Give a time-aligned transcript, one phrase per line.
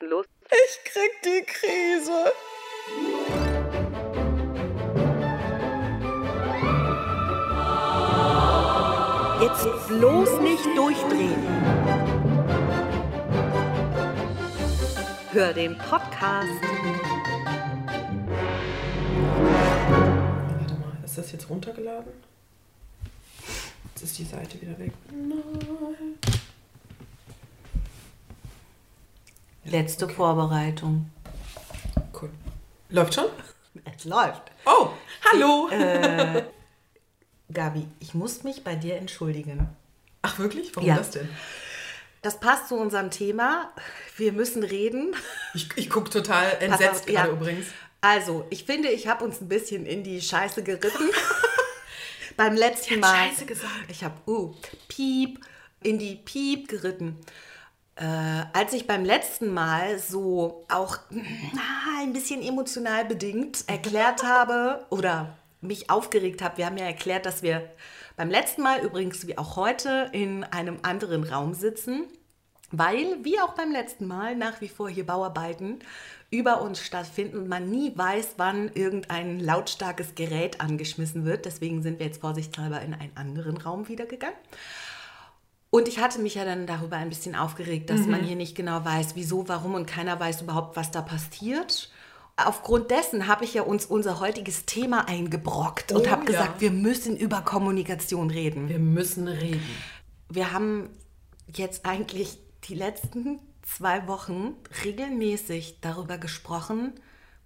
[0.00, 0.26] denn los?
[0.50, 2.32] Ich krieg die Krise.
[9.40, 11.46] Jetzt bloß nicht durchdrehen.
[15.32, 16.48] Hör den Podcast.
[20.58, 22.12] Warte mal, ist das jetzt runtergeladen?
[23.94, 24.92] Jetzt ist die Seite wieder weg.
[25.10, 26.19] Nein.
[29.70, 31.08] Letzte Vorbereitung.
[32.20, 32.30] Cool.
[32.88, 33.26] Läuft schon?
[33.96, 34.42] Es läuft.
[34.66, 34.88] Oh,
[35.30, 35.68] hallo.
[35.70, 36.42] Äh,
[37.52, 39.68] Gabi, ich muss mich bei dir entschuldigen.
[40.22, 40.74] Ach wirklich?
[40.74, 40.96] Warum Ja.
[40.96, 41.28] das denn?
[42.20, 43.72] Das passt zu unserem Thema.
[44.16, 45.14] Wir müssen reden.
[45.54, 47.22] Ich, ich gucke total entsetzt auf, ja.
[47.22, 47.66] gerade übrigens.
[48.00, 51.10] Also, ich finde, ich habe uns ein bisschen in die Scheiße geritten.
[52.36, 53.28] Beim letzten hat Mal.
[53.28, 53.84] Scheiße gesagt.
[53.88, 54.52] Ich habe, uh,
[54.88, 55.38] Piep,
[55.82, 57.16] in die Piep geritten.
[58.00, 64.86] Äh, als ich beim letzten Mal so auch na, ein bisschen emotional bedingt erklärt habe
[64.88, 67.68] oder mich aufgeregt habe, wir haben ja erklärt, dass wir
[68.16, 72.04] beim letzten Mal übrigens wie auch heute in einem anderen Raum sitzen,
[72.70, 75.80] weil, wie auch beim letzten Mal, nach wie vor hier Bauarbeiten
[76.30, 81.44] über uns stattfinden und man nie weiß, wann irgendein lautstarkes Gerät angeschmissen wird.
[81.44, 84.36] Deswegen sind wir jetzt vorsichtshalber in einen anderen Raum wieder gegangen.
[85.70, 88.84] Und ich hatte mich ja dann darüber ein bisschen aufgeregt, dass man hier nicht genau
[88.84, 91.90] weiß, wieso, warum und keiner weiß überhaupt, was da passiert.
[92.36, 96.26] Aufgrund dessen habe ich ja uns unser heutiges Thema eingebrockt und Oh, habe ja.
[96.26, 98.68] gesagt, wir müssen über Kommunikation reden.
[98.68, 99.62] Wir müssen reden.
[100.28, 100.90] Wir haben
[101.54, 104.54] jetzt eigentlich die letzten zwei Wochen
[104.84, 106.94] regelmäßig darüber gesprochen,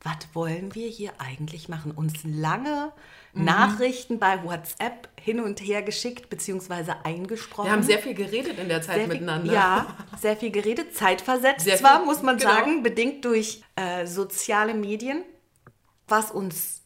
[0.05, 1.91] was wollen wir hier eigentlich machen?
[1.91, 2.93] Uns lange
[3.35, 3.45] Mhm.
[3.45, 6.93] Nachrichten bei WhatsApp hin und her geschickt bzw.
[7.03, 7.67] eingesprochen.
[7.67, 9.53] Wir haben sehr viel geredet in der Zeit viel, miteinander.
[9.53, 12.51] Ja, sehr viel geredet, zeitversetzt Sehr zwar, viel, muss man genau.
[12.51, 15.25] sagen, bedingt durch äh, soziale Medien.
[16.07, 16.83] Was uns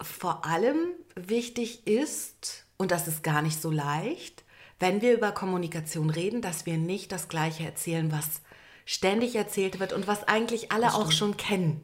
[0.00, 4.44] vor allem wichtig ist, und das ist gar nicht so leicht,
[4.78, 8.42] wenn wir über Kommunikation reden, dass wir nicht das Gleiche erzählen, was
[8.86, 11.82] ständig erzählt wird und was eigentlich alle auch schon kennen.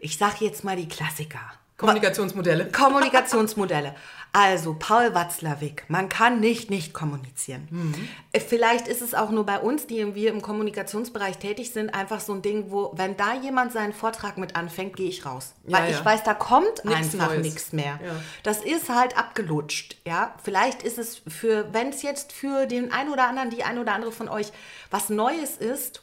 [0.00, 1.40] Ich sage jetzt mal die Klassiker.
[1.78, 2.66] Kommunikationsmodelle.
[2.72, 3.94] Kommunikationsmodelle.
[4.32, 7.94] Also Paul Watzlawick, man kann nicht nicht kommunizieren.
[8.32, 12.20] Äh, Vielleicht ist es auch nur bei uns, die wir im Kommunikationsbereich tätig sind, einfach
[12.20, 15.54] so ein Ding, wo, wenn da jemand seinen Vortrag mit anfängt, gehe ich raus.
[15.66, 15.98] Ja, Weil ja.
[15.98, 17.98] ich weiß, da kommt Nichts einfach nichts mehr.
[18.04, 18.12] Ja.
[18.42, 19.96] Das ist halt abgelutscht.
[20.06, 20.34] Ja?
[20.44, 23.94] Vielleicht ist es für, wenn es jetzt für den einen oder anderen, die ein oder
[23.94, 24.52] andere von euch
[24.90, 26.02] was Neues ist,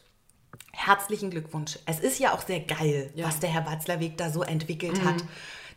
[0.72, 1.80] Herzlichen Glückwunsch.
[1.86, 3.28] Es ist ja auch sehr geil, Ja.
[3.28, 5.24] was der Herr Watzlawick da so entwickelt hat.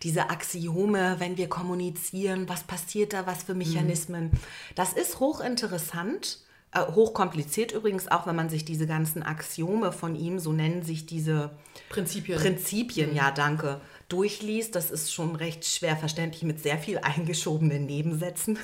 [0.02, 4.30] Diese Axiome, wenn wir kommunizieren, was passiert da, was für Mechanismen.
[4.76, 6.38] Das ist hochinteressant,
[6.72, 11.06] äh, hochkompliziert übrigens auch, wenn man sich diese ganzen Axiome von ihm, so nennen sich
[11.06, 11.50] diese
[11.88, 12.38] Prinzipien.
[12.38, 14.74] Prinzipien, ja danke, durchliest.
[14.74, 18.58] Das ist schon recht schwer verständlich mit sehr viel eingeschobenen Nebensätzen.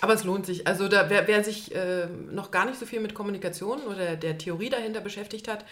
[0.00, 0.66] Aber es lohnt sich.
[0.66, 4.38] Also da, wer, wer sich äh, noch gar nicht so viel mit Kommunikation oder der
[4.38, 5.64] Theorie dahinter beschäftigt hat,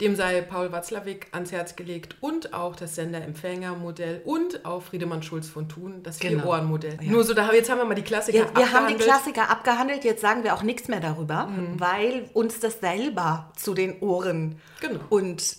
[0.00, 5.46] dem sei Paul Watzlawick ans Herz gelegt und auch das Sender-Empfänger-Modell und auch Friedemann Schulz
[5.48, 6.40] von Thun, das Genau.
[6.42, 6.96] Vier-Ohren-Modell.
[7.02, 7.10] Ja.
[7.12, 9.02] Nur so, da, jetzt haben wir mal die Klassiker Ja, wir haben die abgehandelt.
[9.02, 14.00] Klassiker abgehandelt, jetzt sagen wir auch nichts mehr darüber, weil uns das selber zu den
[14.00, 15.00] Ohren Genau.
[15.10, 15.56] und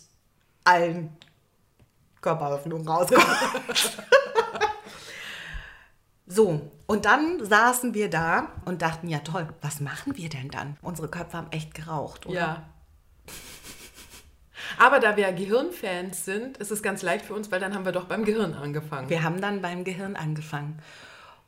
[0.63, 1.15] allen
[2.21, 3.23] Körperöffnungen rauskommt.
[6.33, 10.77] so, und dann saßen wir da und dachten, ja toll, was machen wir denn dann?
[10.81, 12.39] Unsere Köpfe haben echt geraucht, oder?
[12.39, 12.69] Ja.
[14.77, 17.91] Aber da wir Gehirnfans sind, ist es ganz leicht für uns, weil dann haben wir
[17.91, 19.09] doch beim Gehirn angefangen.
[19.09, 20.79] Wir haben dann beim Gehirn angefangen.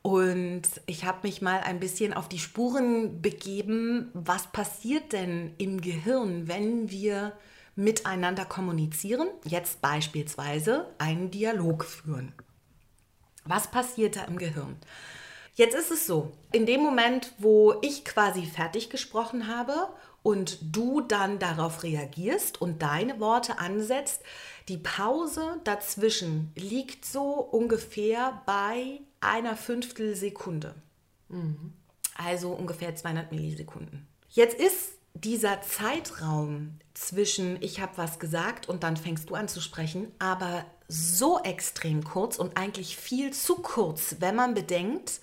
[0.02, 5.80] Und ich habe mich mal ein bisschen auf die Spuren begeben, was passiert denn im
[5.80, 7.32] Gehirn, wenn wir
[7.78, 12.34] miteinander kommunizieren, jetzt beispielsweise einen Dialog führen.
[13.46, 14.78] Was passiert da im Gehirn?
[15.56, 19.90] Jetzt ist es so, in dem Moment, wo ich quasi fertig gesprochen habe
[20.24, 24.24] und du dann darauf reagierst und deine Worte ansetzt,
[24.68, 30.74] die Pause dazwischen liegt so ungefähr bei einer Fünftelsekunde.
[32.16, 34.08] Also ungefähr 200 Millisekunden.
[34.30, 39.62] Jetzt ist dieser Zeitraum zwischen ich habe was gesagt und dann fängst du an zu
[39.62, 45.20] sprechen, aber so extrem kurz und eigentlich viel zu kurz, wenn man bedenkt,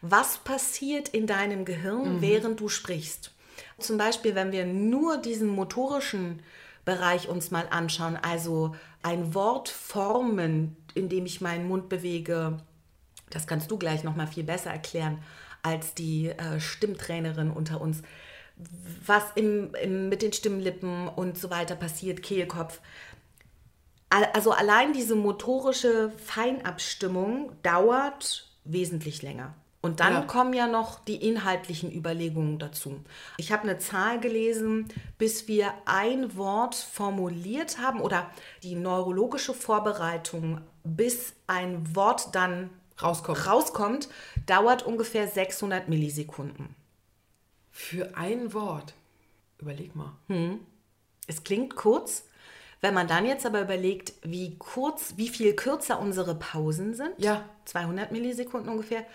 [0.00, 3.32] was passiert in deinem Gehirn, während du sprichst.
[3.78, 6.42] Zum Beispiel, wenn wir nur diesen motorischen
[6.84, 12.58] Bereich uns mal anschauen, also ein Wort formen, indem ich meinen Mund bewege,
[13.30, 15.22] das kannst du gleich noch mal viel besser erklären
[15.62, 18.02] als die äh, Stimmtrainerin unter uns.
[19.06, 22.80] was im, im, mit den Stimmlippen und so weiter passiert, Kehlkopf.
[24.32, 29.54] Also allein diese motorische Feinabstimmung dauert wesentlich länger.
[29.84, 30.20] Und dann ja.
[30.22, 33.04] kommen ja noch die inhaltlichen Überlegungen dazu.
[33.36, 34.88] Ich habe eine Zahl gelesen,
[35.18, 38.30] bis wir ein Wort formuliert haben oder
[38.62, 42.70] die neurologische Vorbereitung, bis ein Wort dann
[43.02, 44.08] rauskommt, rauskommt
[44.46, 46.74] dauert ungefähr 600 Millisekunden.
[47.70, 48.94] Für ein Wort?
[49.58, 50.12] Überleg mal.
[50.28, 50.60] Hm.
[51.26, 52.24] Es klingt kurz,
[52.84, 57.48] wenn man dann jetzt aber überlegt, wie kurz, wie viel kürzer unsere Pausen sind, ja.
[57.64, 59.06] 200 Millisekunden ungefähr,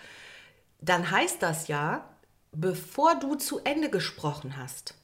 [0.80, 2.04] dann heißt das ja,
[2.50, 4.94] bevor du zu Ende gesprochen hast,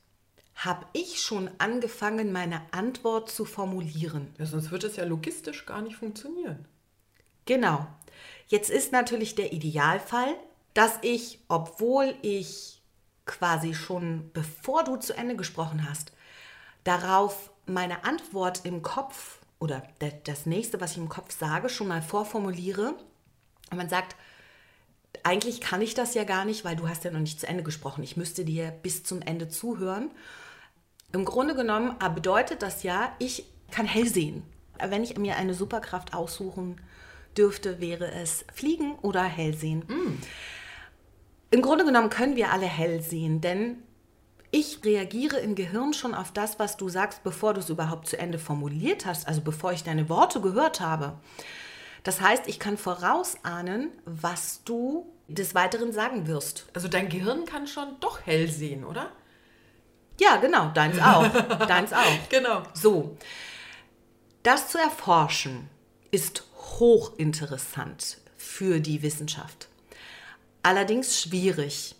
[0.57, 4.35] habe ich schon angefangen, meine Antwort zu formulieren.
[4.37, 6.65] Ja, sonst wird es ja logistisch gar nicht funktionieren.
[7.45, 7.87] Genau.
[8.49, 10.35] Jetzt ist natürlich der Idealfall,
[10.75, 12.83] dass ich, obwohl ich
[13.27, 16.11] quasi schon bevor du zu Ende gesprochen hast,
[16.83, 19.83] darauf meine Antwort im Kopf oder
[20.25, 22.95] das nächste, was ich im Kopf sage, schon mal vorformuliere.
[23.71, 24.17] Und man sagt,
[25.23, 27.63] eigentlich kann ich das ja gar nicht, weil du hast ja noch nicht zu Ende
[27.63, 28.03] gesprochen.
[28.05, 30.11] Ich müsste dir bis zum Ende zuhören.
[31.13, 34.43] Im Grunde genommen bedeutet das ja, ich kann hell sehen.
[34.79, 36.81] Wenn ich mir eine Superkraft aussuchen
[37.37, 39.81] dürfte, wäre es Fliegen oder Hellsehen.
[39.89, 40.23] Mm.
[41.51, 43.83] Im Grunde genommen können wir alle hell sehen, denn
[44.51, 48.19] ich reagiere im Gehirn schon auf das, was du sagst, bevor du es überhaupt zu
[48.19, 51.19] Ende formuliert hast, also bevor ich deine Worte gehört habe.
[52.05, 56.67] Das heißt, ich kann vorausahnen, was du des Weiteren sagen wirst.
[56.73, 59.11] Also dein Gehirn kann schon doch hell sehen, oder?
[60.21, 61.29] Ja, genau, deins auch.
[61.67, 62.05] deins auch.
[62.29, 62.63] Genau.
[62.73, 63.17] So.
[64.45, 65.69] Das zu erforschen
[66.13, 66.45] ist
[66.79, 69.69] hochinteressant für die Wissenschaft.
[70.63, 71.96] Allerdings schwierig.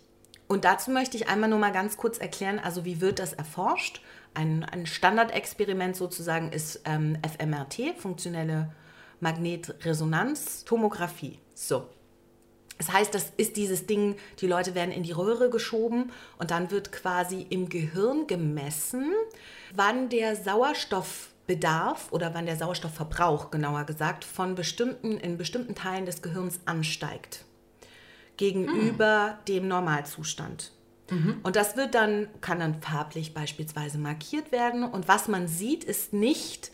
[0.47, 4.01] Und dazu möchte ich einmal nur mal ganz kurz erklären, also wie wird das erforscht?
[4.33, 8.71] Ein, ein Standardexperiment sozusagen ist ähm, FMRT, funktionelle
[9.19, 11.39] Magnetresonanztomographie.
[11.53, 11.89] So.
[12.77, 16.71] Das heißt, das ist dieses Ding, die Leute werden in die Röhre geschoben und dann
[16.71, 19.11] wird quasi im Gehirn gemessen,
[19.73, 26.21] wann der Sauerstoffbedarf oder wann der Sauerstoffverbrauch, genauer gesagt, von bestimmten, in bestimmten Teilen des
[26.21, 27.45] Gehirns ansteigt
[28.37, 29.45] gegenüber mhm.
[29.45, 30.71] dem Normalzustand.
[31.09, 31.39] Mhm.
[31.43, 34.83] Und das wird dann, kann dann farblich beispielsweise markiert werden.
[34.83, 36.71] Und was man sieht, ist nicht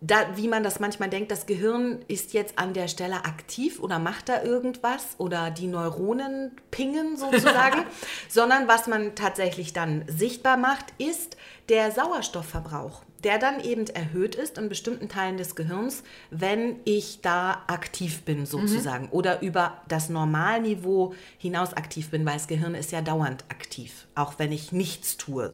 [0.00, 3.98] da, wie man das manchmal denkt, das Gehirn ist jetzt an der Stelle aktiv oder
[3.98, 7.82] macht da irgendwas oder die Neuronen pingen sozusagen,
[8.28, 11.36] sondern was man tatsächlich dann sichtbar macht, ist
[11.68, 17.64] der Sauerstoffverbrauch, der dann eben erhöht ist in bestimmten Teilen des Gehirns, wenn ich da
[17.66, 19.12] aktiv bin sozusagen mhm.
[19.12, 24.38] oder über das Normalniveau hinaus aktiv bin, weil das Gehirn ist ja dauernd aktiv, auch
[24.38, 25.52] wenn ich nichts tue.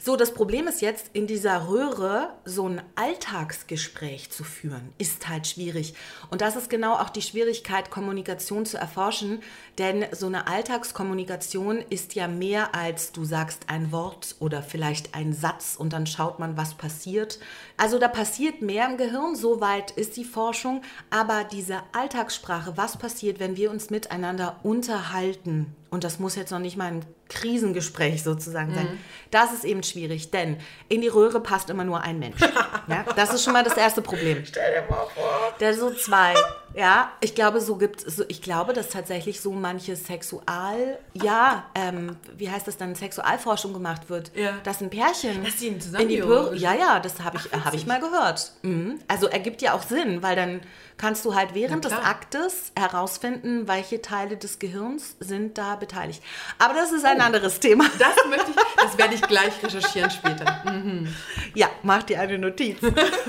[0.00, 5.48] So, das Problem ist jetzt, in dieser Röhre so ein Alltagsgespräch zu führen, ist halt
[5.48, 5.94] schwierig.
[6.30, 9.42] Und das ist genau auch die Schwierigkeit, Kommunikation zu erforschen,
[9.76, 15.32] denn so eine Alltagskommunikation ist ja mehr als du sagst ein Wort oder vielleicht ein
[15.32, 17.40] Satz und dann schaut man, was passiert.
[17.78, 23.38] Also da passiert mehr im Gehirn, soweit ist die Forschung, aber diese Alltagssprache, was passiert,
[23.38, 28.74] wenn wir uns miteinander unterhalten, und das muss jetzt noch nicht mal ein Krisengespräch sozusagen
[28.74, 28.84] sein.
[28.84, 28.98] Mhm.
[29.30, 30.58] Das ist eben schwierig, denn
[30.88, 32.40] in die Röhre passt immer nur ein Mensch.
[32.88, 34.44] ja, das ist schon mal das erste Problem.
[34.44, 35.54] Stell dir mal vor.
[35.60, 36.34] Der so zwei.
[36.78, 42.14] Ja, ich glaube, so gibt so, ich glaube, dass tatsächlich so manche Sexual, ja, ähm,
[42.36, 44.52] wie heißt das dann, Sexualforschung gemacht wird, ja.
[44.62, 47.84] dass ein Pärchen dass die in die Röhre, ja, ja, das habe ich, hab ich
[47.84, 48.52] mal gehört.
[48.62, 49.00] Mhm.
[49.08, 50.60] Also ergibt ja auch Sinn, weil dann
[50.98, 56.22] kannst du halt während des Aktes herausfinden, welche Teile des Gehirns sind da beteiligt.
[56.58, 57.86] Aber das ist ein oh, anderes Thema.
[57.98, 60.62] Das möchte ich, das werde ich gleich recherchieren später.
[60.64, 61.12] Mhm.
[61.54, 62.78] Ja, mach dir eine Notiz.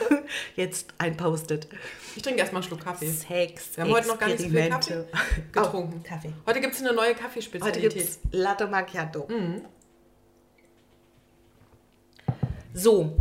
[0.56, 1.68] Jetzt ein Post-it.
[2.16, 3.08] Ich trinke erstmal einen Schluck Kaffee.
[3.08, 3.76] Sex.
[3.76, 5.06] Wir haben heute noch gar nicht so viel Kaffee
[5.52, 6.02] getrunken.
[6.04, 6.34] Oh, Kaffee.
[6.46, 7.84] Heute gibt es eine neue Kaffeespezialität.
[7.84, 9.28] Heute gibt es Latte Macchiato.
[9.28, 9.62] Mhm.
[12.74, 13.18] So.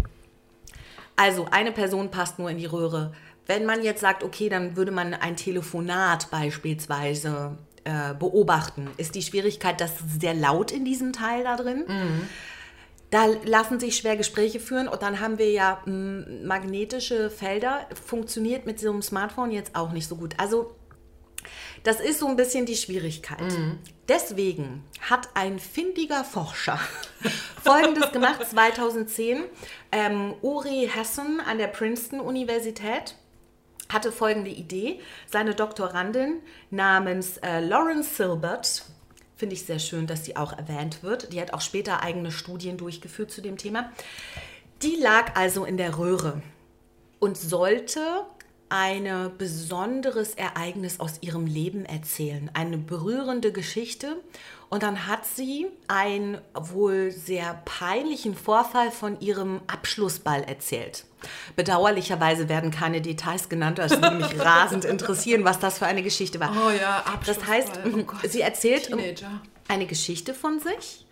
[1.17, 3.13] Also, eine Person passt nur in die Röhre.
[3.47, 9.23] Wenn man jetzt sagt, okay, dann würde man ein Telefonat beispielsweise äh, beobachten, ist die
[9.23, 11.85] Schwierigkeit, dass sehr laut in diesem Teil da drin.
[11.89, 12.29] Mhm.
[13.11, 17.87] Da lassen sich schwer Gespräche führen und dann haben wir ja m, magnetische Felder.
[18.05, 20.35] Funktioniert mit so einem Smartphone jetzt auch nicht so gut.
[20.37, 20.75] Also
[21.85, 23.41] das ist so ein bisschen die Schwierigkeit.
[23.41, 23.79] Mhm.
[24.09, 26.79] Deswegen hat ein findiger Forscher
[27.63, 29.45] Folgendes gemacht 2010.
[29.93, 33.17] Ähm, Uri Hessen an der Princeton Universität
[33.89, 35.01] hatte folgende Idee.
[35.27, 38.85] Seine Doktorandin namens äh, Lawrence Silbert
[39.39, 41.33] Finde ich sehr schön, dass sie auch erwähnt wird.
[41.33, 43.93] Die hat auch später eigene Studien durchgeführt zu dem Thema.
[44.83, 46.43] Die lag also in der Röhre
[47.21, 48.01] und sollte
[48.69, 54.17] ein besonderes Ereignis aus ihrem Leben erzählen, eine berührende Geschichte.
[54.71, 61.05] Und dann hat sie einen wohl sehr peinlichen Vorfall von ihrem Abschlussball erzählt.
[61.57, 66.39] Bedauerlicherweise werden keine Details genannt, das würde mich rasend interessieren, was das für eine Geschichte
[66.41, 66.53] war.
[66.53, 67.05] Oh ja.
[67.27, 69.41] Das heißt, oh Gott, sie erzählt Teenager.
[69.69, 71.05] eine Geschichte von sich.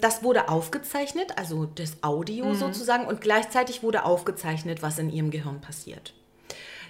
[0.00, 2.54] Das wurde aufgezeichnet, also das Audio Mhm.
[2.56, 6.14] sozusagen, und gleichzeitig wurde aufgezeichnet, was in ihrem Gehirn passiert.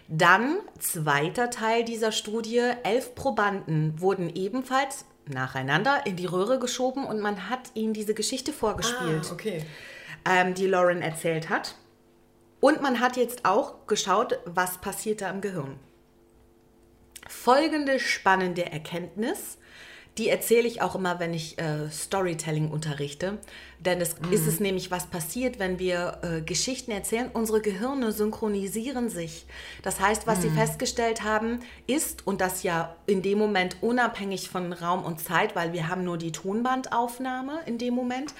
[0.09, 7.21] Dann, zweiter Teil dieser Studie, elf Probanden wurden ebenfalls nacheinander in die Röhre geschoben und
[7.21, 9.64] man hat ihnen diese Geschichte vorgespielt Ah, okay.
[10.28, 11.75] ähm, die Lauren erzählt hat.
[12.64, 15.78] Und man hat jetzt auch geschaut, was passiert da im Gehirn.
[17.28, 19.59] Folgende spannende Erkenntnis,
[20.16, 23.37] die erzähle ich auch immer, wenn ich äh, Storytelling unterrichte.
[23.80, 27.28] Denn es ist es nämlich, was passiert, wenn wir äh, Geschichten erzählen.
[27.35, 29.44] Unsere Gehirne synchronisieren sich.
[29.83, 34.73] Das heißt, was sie festgestellt haben, ist, und das ja in dem Moment unabhängig von
[34.73, 38.33] Raum und Zeit, weil wir haben nur die Tonbandaufnahme in dem Moment,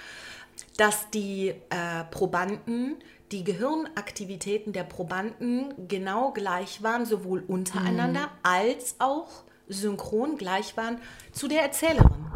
[0.79, 2.97] dass die äh, Probanden,
[3.33, 10.99] die Gehirnaktivitäten der Probanden genau gleich waren, sowohl untereinander als auch synchron gleich waren
[11.33, 12.27] zu der Erzählerin.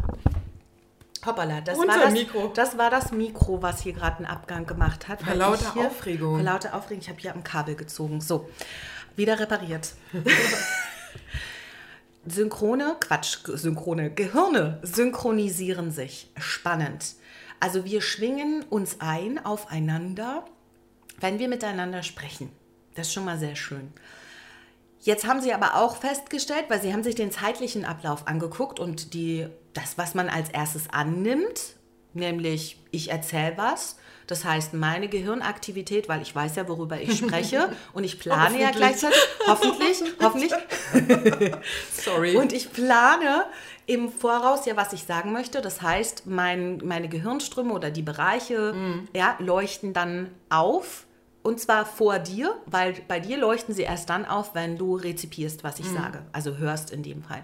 [1.25, 2.47] Hoppala, das Unser war das Mikro.
[2.55, 5.21] Das war das Mikro, was hier gerade einen Abgang gemacht hat.
[5.21, 6.35] Vor lauter hier- Aufregung.
[6.35, 7.01] Vor lauter Aufregung.
[7.01, 8.21] Ich habe hier am Kabel gezogen.
[8.21, 8.49] So,
[9.15, 9.93] wieder repariert.
[12.25, 16.29] Synchrone, Quatsch, Synchrone, Gehirne synchronisieren sich.
[16.37, 17.15] Spannend.
[17.59, 20.45] Also wir schwingen uns ein aufeinander,
[21.19, 22.51] wenn wir miteinander sprechen.
[22.95, 23.93] Das ist schon mal sehr schön.
[25.01, 29.13] Jetzt haben sie aber auch festgestellt, weil sie haben sich den zeitlichen Ablauf angeguckt und
[29.13, 31.75] die, das, was man als erstes annimmt,
[32.13, 33.95] nämlich ich erzähle was,
[34.27, 38.71] das heißt meine Gehirnaktivität, weil ich weiß ja, worüber ich spreche und ich plane ja
[38.71, 40.51] gleichzeitig, hoffentlich, hoffentlich,
[41.93, 42.35] Sorry.
[42.35, 43.45] und ich plane
[43.85, 45.61] im Voraus ja, was ich sagen möchte.
[45.61, 48.75] Das heißt, mein, meine Gehirnströme oder die Bereiche
[49.15, 51.07] ja, leuchten dann auf.
[51.49, 55.63] Und zwar vor dir, weil bei dir leuchten sie erst dann auf, wenn du rezipierst,
[55.63, 56.23] was ich sage.
[56.31, 57.43] Also hörst in dem Fall.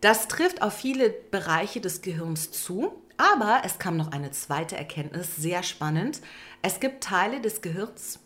[0.00, 3.00] Das trifft auf viele Bereiche des Gehirns zu.
[3.16, 6.20] Aber es kam noch eine zweite Erkenntnis, sehr spannend.
[6.62, 8.18] Es gibt Teile des Gehirns,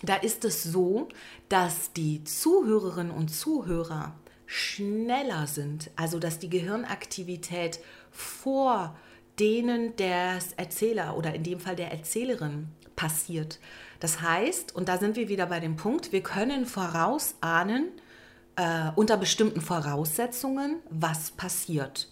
[0.00, 1.08] da ist es so,
[1.48, 4.14] dass die Zuhörerinnen und Zuhörer
[4.46, 7.80] schneller sind, also dass die Gehirnaktivität
[8.12, 8.96] vor
[9.40, 13.58] denen des Erzähler oder in dem Fall der Erzählerin passiert.
[14.04, 17.88] Das heißt, und da sind wir wieder bei dem Punkt, wir können vorausahnen,
[18.54, 22.10] äh, unter bestimmten Voraussetzungen, was passiert.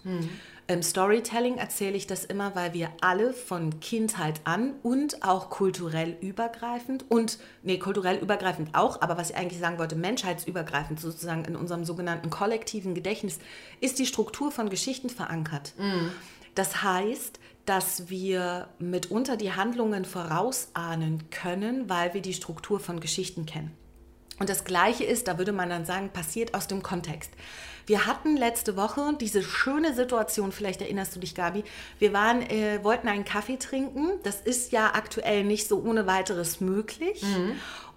[0.68, 6.16] Im Storytelling erzähle ich das immer, weil wir alle von Kindheit an und auch kulturell
[6.22, 11.56] übergreifend und, nee, kulturell übergreifend auch, aber was ich eigentlich sagen wollte, menschheitsübergreifend sozusagen in
[11.56, 13.38] unserem sogenannten kollektiven Gedächtnis,
[13.80, 15.74] ist die Struktur von Geschichten verankert.
[16.54, 23.46] Das heißt, dass wir mitunter die Handlungen vorausahnen können, weil wir die Struktur von Geschichten
[23.46, 23.76] kennen.
[24.38, 27.30] Und das Gleiche ist, da würde man dann sagen, passiert aus dem Kontext.
[27.86, 31.62] Wir hatten letzte Woche diese schöne Situation, vielleicht erinnerst du dich, Gabi.
[31.98, 34.10] Wir waren, äh, wollten einen Kaffee trinken.
[34.24, 37.22] Das ist ja aktuell nicht so ohne weiteres möglich.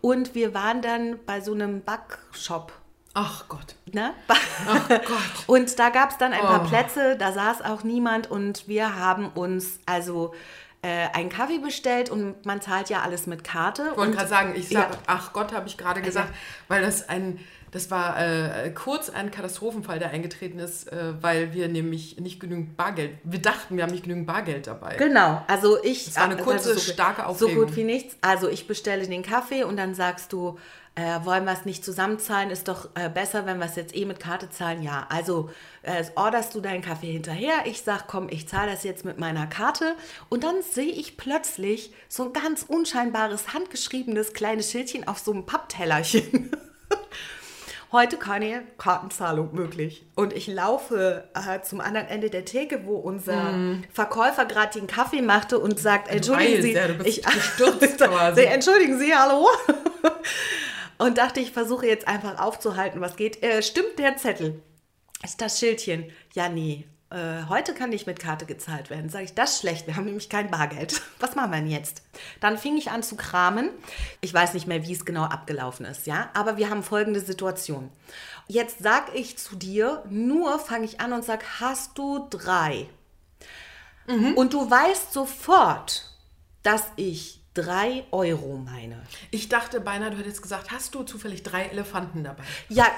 [0.01, 2.73] Und wir waren dann bei so einem Backshop.
[3.17, 3.75] Ach Gott.
[3.91, 4.13] Ne?
[4.27, 4.99] Ach Gott.
[5.47, 6.67] Und da gab es dann ein paar Oh.
[6.67, 10.33] Plätze, da saß auch niemand und wir haben uns also
[10.81, 13.87] äh, einen Kaffee bestellt und man zahlt ja alles mit Karte.
[13.91, 14.99] Ich wollte gerade sagen, ich sage, Ja.
[15.07, 16.33] ach Gott, habe ich gerade gesagt,
[16.67, 17.39] weil das ein,
[17.71, 22.75] das war äh, kurz ein Katastrophenfall, der eingetreten ist, äh, weil wir nämlich nicht genügend
[22.75, 24.97] Bargeld, wir dachten, wir haben nicht genügend Bargeld dabei.
[24.97, 26.05] Genau, also ich.
[26.05, 27.65] Das war eine also kurze, so, starke So Aufregung.
[27.67, 28.17] gut wie nichts.
[28.21, 30.59] Also ich bestelle den Kaffee und dann sagst du,
[30.95, 32.49] äh, wollen wir es nicht zusammenzahlen?
[32.49, 34.81] Ist doch äh, besser, wenn wir es jetzt eh mit Karte zahlen.
[34.81, 35.49] Ja, also
[35.81, 37.65] äh, orderst du deinen Kaffee hinterher.
[37.65, 39.95] Ich sag, komm, ich zahle das jetzt mit meiner Karte.
[40.29, 45.45] Und dann sehe ich plötzlich so ein ganz unscheinbares, handgeschriebenes kleines Schildchen auf so einem
[45.45, 46.51] Papptellerchen.
[47.91, 50.05] Heute keine Kartenzahlung möglich.
[50.15, 53.53] Und ich laufe äh, zum anderen Ende der Theke, wo unser
[53.93, 57.25] Verkäufer gerade den Kaffee machte und sagt, entschuldigen Sie, ja, ich,
[58.47, 59.47] entschuldigen Sie, hallo?
[60.97, 63.43] Und dachte, ich versuche jetzt einfach aufzuhalten, was geht.
[63.43, 64.61] Äh, stimmt der Zettel?
[65.23, 66.11] Ist das Schildchen?
[66.33, 66.85] Ja, nee.
[67.09, 69.09] äh, heute kann nicht mit Karte gezahlt werden.
[69.09, 71.01] Sage ich, das ist schlecht, wir haben nämlich kein Bargeld.
[71.19, 72.03] Was machen wir denn jetzt?
[72.39, 73.69] Dann fing ich an zu kramen.
[74.21, 77.89] Ich weiß nicht mehr, wie es genau abgelaufen ist, ja, aber wir haben folgende Situation.
[78.47, 82.87] Jetzt sage ich zu dir, nur fange ich an und sage, hast du drei?
[84.07, 84.33] Mhm.
[84.35, 86.11] Und du weißt sofort,
[86.61, 89.01] dass ich drei Euro meine.
[89.31, 92.43] Ich dachte beinahe, du hättest gesagt, hast du zufällig drei Elefanten dabei?
[92.69, 92.85] Ja.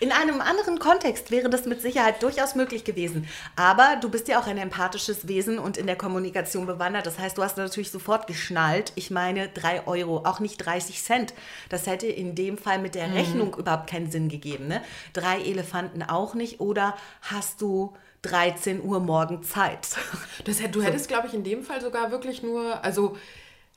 [0.00, 3.28] In einem anderen Kontext wäre das mit Sicherheit durchaus möglich gewesen.
[3.56, 7.06] Aber du bist ja auch ein empathisches Wesen und in der Kommunikation bewandert.
[7.06, 8.92] Das heißt, du hast natürlich sofort geschnallt.
[8.94, 11.34] Ich meine drei Euro, auch nicht 30 Cent.
[11.68, 13.14] Das hätte in dem Fall mit der mhm.
[13.14, 14.68] Rechnung überhaupt keinen Sinn gegeben.
[14.68, 14.82] Ne?
[15.14, 16.60] Drei Elefanten auch nicht.
[16.60, 19.88] Oder hast du 13 Uhr morgen Zeit?
[20.44, 23.16] Das, du hättest, glaube ich, in dem Fall sogar wirklich nur, also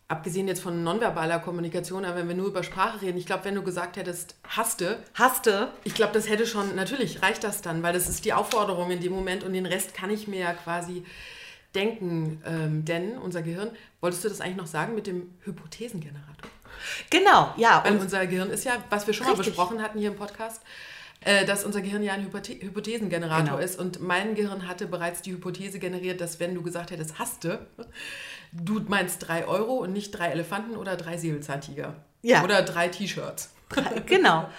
[0.07, 3.55] abgesehen jetzt von nonverbaler Kommunikation, aber wenn wir nur über Sprache reden, ich glaube, wenn
[3.55, 7.93] du gesagt hättest, hasste, hasste, ich glaube, das hätte schon, natürlich reicht das dann, weil
[7.93, 11.03] das ist die Aufforderung in dem Moment und den Rest kann ich mir ja quasi
[11.73, 13.71] denken, ähm, denn unser Gehirn,
[14.01, 16.49] wolltest du das eigentlich noch sagen mit dem Hypothesengenerator?
[17.09, 17.81] Genau, ja.
[17.83, 19.45] Weil unser Gehirn ist ja, was wir schon richtig.
[19.45, 20.61] mal besprochen hatten hier im Podcast,
[21.23, 23.57] äh, dass unser Gehirn ja ein Hypothe Hypothesengenerator genau.
[23.57, 27.67] ist und mein Gehirn hatte bereits die Hypothese generiert, dass wenn du gesagt hättest, hasste,
[28.51, 31.95] du meinst drei Euro und nicht drei Elefanten oder drei Säbelzahntiger.
[32.23, 32.43] Ja.
[32.43, 33.53] Oder drei T-Shirts.
[34.05, 34.49] Genau.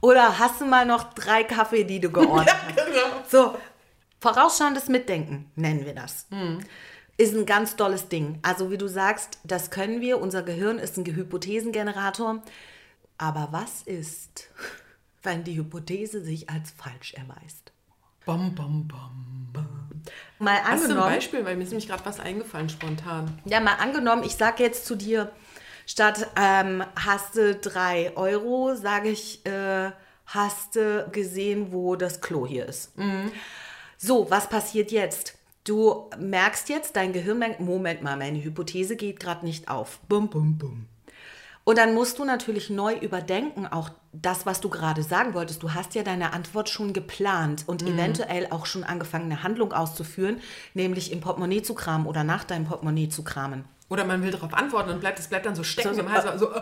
[0.00, 2.76] Oder hast du mal noch drei Kaffee, die du geordnet hast?
[2.76, 3.24] ja, genau.
[3.28, 3.58] So,
[4.20, 6.26] vorausschauendes Mitdenken nennen wir das.
[6.30, 6.60] Mhm.
[7.16, 8.38] Ist ein ganz tolles Ding.
[8.42, 10.20] Also wie du sagst, das können wir.
[10.20, 12.42] Unser Gehirn ist ein Hypothesengenerator.
[13.18, 14.48] Aber was ist,
[15.22, 17.72] wenn die Hypothese sich als falsch erweist?
[18.26, 20.02] Bam, bam, bam, bam.
[20.38, 20.70] Mal angenommen.
[20.70, 21.44] Hast du ein Beispiel?
[21.44, 23.38] Weil mir ist nämlich gerade was eingefallen spontan.
[23.44, 25.32] Ja, mal angenommen, ich sage jetzt zu dir,
[25.86, 29.90] statt ähm, hast du drei Euro, sage ich, äh,
[30.26, 32.96] hast du gesehen, wo das Klo hier ist.
[32.96, 33.32] Mhm.
[33.98, 35.36] So, was passiert jetzt?
[35.64, 40.00] Du merkst jetzt, dein Gehirn merkt, Moment mal, meine Hypothese geht gerade nicht auf.
[40.08, 40.86] Bum, bum, bum.
[41.70, 45.62] Und dann musst du natürlich neu überdenken, auch das, was du gerade sagen wolltest.
[45.62, 47.94] Du hast ja deine Antwort schon geplant und mhm.
[47.94, 50.40] eventuell auch schon angefangen, eine Handlung auszuführen,
[50.74, 53.66] nämlich im Portemonnaie zu kramen oder nach deinem Portemonnaie zu kramen.
[53.88, 56.24] Oder man will darauf antworten und bleibt, es bleibt dann so stecken so, im Hals.
[56.24, 56.60] Äh, so, äh,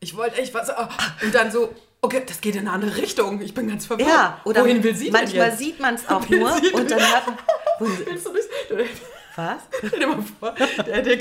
[0.00, 0.70] ich wollte echt was.
[0.70, 0.74] Äh,
[1.22, 3.42] und dann so, okay, das geht in eine andere Richtung.
[3.42, 4.08] Ich bin ganz verwirrt.
[4.08, 7.38] Ja, oder Wohin will sie manchmal denn sieht man es auch nur und dann man.
[7.78, 9.02] Willst du nicht?
[9.36, 9.58] Was?
[9.86, 11.18] Stell dir mal vor, der, der,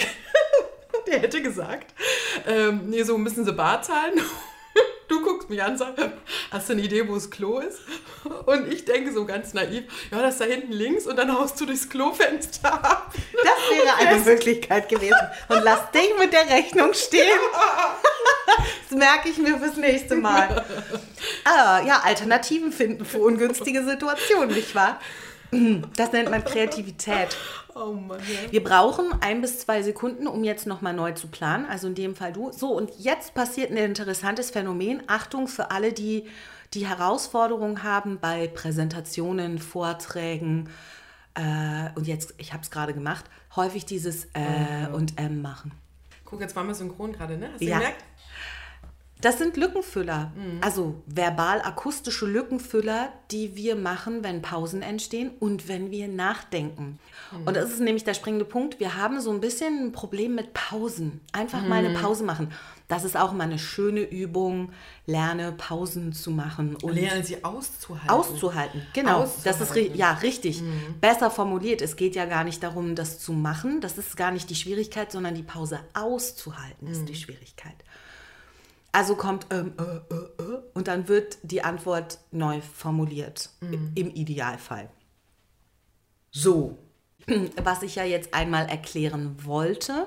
[1.08, 1.94] der hätte gesagt,
[2.48, 4.20] ähm, nee, so müssen sie bar zahlen.
[5.10, 6.02] Du guckst mich an und sagst,
[6.50, 7.82] hast du eine Idee, wo das Klo ist?
[8.46, 11.60] Und ich denke so ganz naiv, ja, das ist da hinten links und dann haust
[11.60, 13.14] du durchs Klofenster ab.
[13.44, 15.20] Das wäre eine Möglichkeit gewesen.
[15.50, 17.38] Und lass dich mit der Rechnung stehen.
[18.90, 20.66] Das merke ich mir fürs nächste Mal.
[21.44, 25.00] Ah, ja, Alternativen finden für ungünstige Situationen, nicht wahr?
[25.96, 27.38] Das nennt man Kreativität.
[27.76, 28.52] Oh Mann, ja.
[28.52, 31.66] Wir brauchen ein bis zwei Sekunden, um jetzt nochmal neu zu planen.
[31.66, 32.52] Also in dem Fall du.
[32.52, 35.04] So, und jetzt passiert ein interessantes Phänomen.
[35.08, 36.28] Achtung für alle, die
[36.74, 40.70] die Herausforderung haben bei Präsentationen, Vorträgen.
[41.36, 44.96] Äh, und jetzt, ich habe es gerade gemacht, häufig dieses äh, oh.
[44.96, 45.72] und M machen.
[46.26, 47.50] Guck, jetzt waren wir synchron gerade, ne?
[47.52, 47.78] Hast du ja.
[47.78, 48.04] gemerkt?
[49.24, 50.58] Das sind Lückenfüller, mhm.
[50.60, 57.00] also verbal-akustische Lückenfüller, die wir machen, wenn Pausen entstehen und wenn wir nachdenken.
[57.32, 57.48] Mhm.
[57.48, 58.82] Und das ist nämlich der springende Punkt.
[58.82, 61.22] Wir haben so ein bisschen ein Problem mit Pausen.
[61.32, 61.70] Einfach mhm.
[61.70, 62.02] mal eine mhm.
[62.02, 62.52] Pause machen.
[62.90, 64.74] Das ist auch mal eine schöne Übung.
[65.06, 68.10] Lerne Pausen zu machen und lerne sie auszuhalten.
[68.10, 69.22] Auszuhalten, genau.
[69.22, 69.60] Auszuhalten.
[69.60, 70.62] Das ist ja richtig.
[70.62, 71.00] Mhm.
[71.00, 71.82] Besser formuliert.
[71.82, 73.80] Es geht ja gar nicht darum, das zu machen.
[73.80, 77.18] Das ist gar nicht die Schwierigkeit, sondern die Pause auszuhalten ist die mhm.
[77.18, 77.76] Schwierigkeit.
[78.94, 79.82] Also kommt ähm, äh,
[80.14, 83.92] äh, äh, und dann wird die Antwort neu formuliert, mhm.
[83.96, 84.90] im Idealfall.
[86.32, 86.78] So,
[87.64, 90.06] was ich ja jetzt einmal erklären wollte,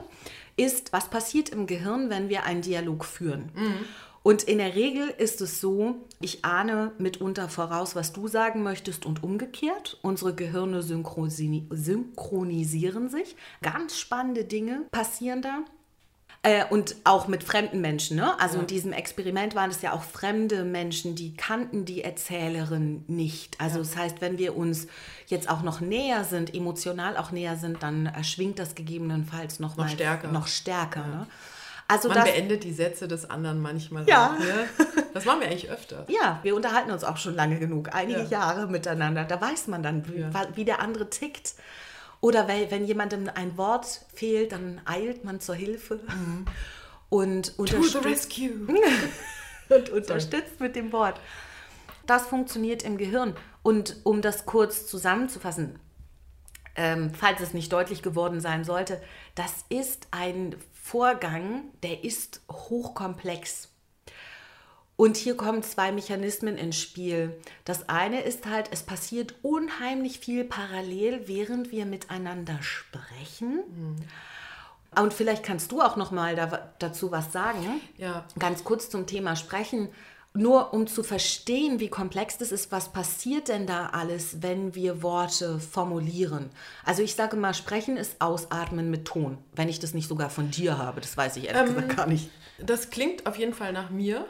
[0.57, 3.51] ist, was passiert im Gehirn, wenn wir einen Dialog führen.
[3.55, 3.85] Mhm.
[4.23, 9.07] Und in der Regel ist es so, ich ahne mitunter voraus, was du sagen möchtest
[9.07, 9.99] und umgekehrt.
[10.03, 13.37] Unsere Gehirne synchronisieren sich.
[13.63, 15.65] Ganz spannende Dinge passieren da.
[16.47, 18.17] Äh, und auch mit fremden Menschen.
[18.17, 18.39] Ne?
[18.39, 18.61] Also ja.
[18.61, 23.61] in diesem Experiment waren es ja auch fremde Menschen, die kannten die Erzählerin nicht.
[23.61, 23.83] Also ja.
[23.83, 24.87] das heißt, wenn wir uns
[25.27, 29.87] jetzt auch noch näher sind, emotional auch näher sind, dann erschwingt das gegebenenfalls noch, noch
[29.87, 30.29] mal stärker.
[30.29, 31.07] Noch stärker ja.
[31.07, 31.27] ne?
[31.89, 34.09] Also Man das, beendet die Sätze des anderen manchmal.
[34.09, 34.35] Ja.
[34.35, 34.69] Auch, ne?
[35.15, 36.05] Das machen wir eigentlich öfter.
[36.09, 39.25] Ja, wir unterhalten uns auch schon lange genug, einige Jahre miteinander.
[39.25, 41.55] Da weiß man dann, wie, wie der andere tickt.
[42.21, 46.47] Oder weil, wenn jemandem ein Wort fehlt, dann eilt man zur Hilfe mhm.
[47.09, 48.39] und unterstützt,
[49.69, 51.21] und unterstützt mit dem Wort.
[52.07, 53.35] das funktioniert im Gehirn.
[53.63, 55.79] Und um das kurz zusammenzufassen,
[56.77, 59.01] ähm, falls es nicht deutlich geworden sein sollte,
[59.35, 63.69] das ist ein Vorgang, der ist hochkomplex.
[64.97, 67.37] Und hier kommen zwei Mechanismen ins Spiel.
[67.65, 73.57] Das eine ist halt, es passiert unheimlich viel parallel, während wir miteinander sprechen.
[73.69, 73.97] Mhm.
[74.99, 77.83] Und vielleicht kannst du auch noch mal da, dazu was sagen.
[77.99, 78.25] Ja.
[78.39, 79.89] Ganz kurz zum Thema Sprechen.
[80.33, 85.03] Nur um zu verstehen, wie komplex das ist, was passiert denn da alles, wenn wir
[85.03, 86.51] Worte formulieren?
[86.85, 89.39] Also ich sage mal, Sprechen ist Ausatmen mit Ton.
[89.55, 92.07] Wenn ich das nicht sogar von dir habe, das weiß ich ehrlich ähm, gesagt gar
[92.07, 92.31] nicht.
[92.59, 94.27] Das klingt auf jeden Fall nach mir.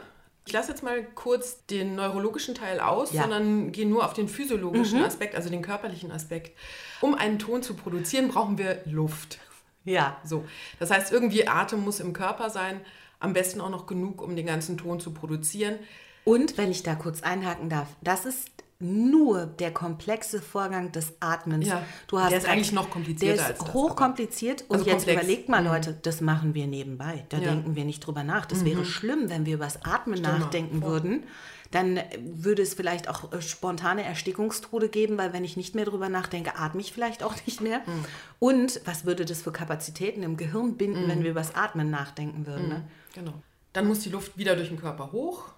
[0.47, 3.23] Ich lasse jetzt mal kurz den neurologischen Teil aus, ja.
[3.23, 5.05] sondern gehe nur auf den physiologischen mhm.
[5.05, 6.57] Aspekt, also den körperlichen Aspekt.
[7.01, 9.39] Um einen Ton zu produzieren, brauchen wir Luft.
[9.83, 10.21] Ja.
[10.23, 10.45] So.
[10.79, 12.79] Das heißt, irgendwie Atem muss im Körper sein,
[13.19, 15.79] am besten auch noch genug, um den ganzen Ton zu produzieren.
[16.23, 21.67] Und wenn ich da kurz einhaken darf, das ist nur der komplexe Vorgang des Atmens.
[21.67, 23.73] Ja, du hast der ist eigentlich noch komplizierter der ist als das.
[23.73, 24.65] Hochkompliziert.
[24.67, 25.23] Und also jetzt komplex.
[25.23, 25.67] überlegt mal, mhm.
[25.67, 27.25] Leute, das machen wir nebenbei.
[27.29, 27.49] Da ja.
[27.49, 28.45] denken wir nicht drüber nach.
[28.45, 28.65] Das mhm.
[28.65, 31.23] wäre schlimm, wenn wir über das Atmen Stimmt nachdenken würden.
[31.71, 36.07] Dann würde es vielleicht auch äh, spontane Erstickungstode geben, weil wenn ich nicht mehr drüber
[36.07, 37.79] nachdenke, atme ich vielleicht auch nicht mehr.
[37.79, 38.05] Mhm.
[38.39, 41.09] Und was würde das für Kapazitäten im Gehirn binden, mhm.
[41.09, 42.69] wenn wir über das Atmen nachdenken würden?
[42.69, 42.75] Ne?
[42.75, 42.83] Mhm.
[43.15, 43.33] Genau.
[43.73, 45.49] Dann muss die Luft wieder durch den Körper hoch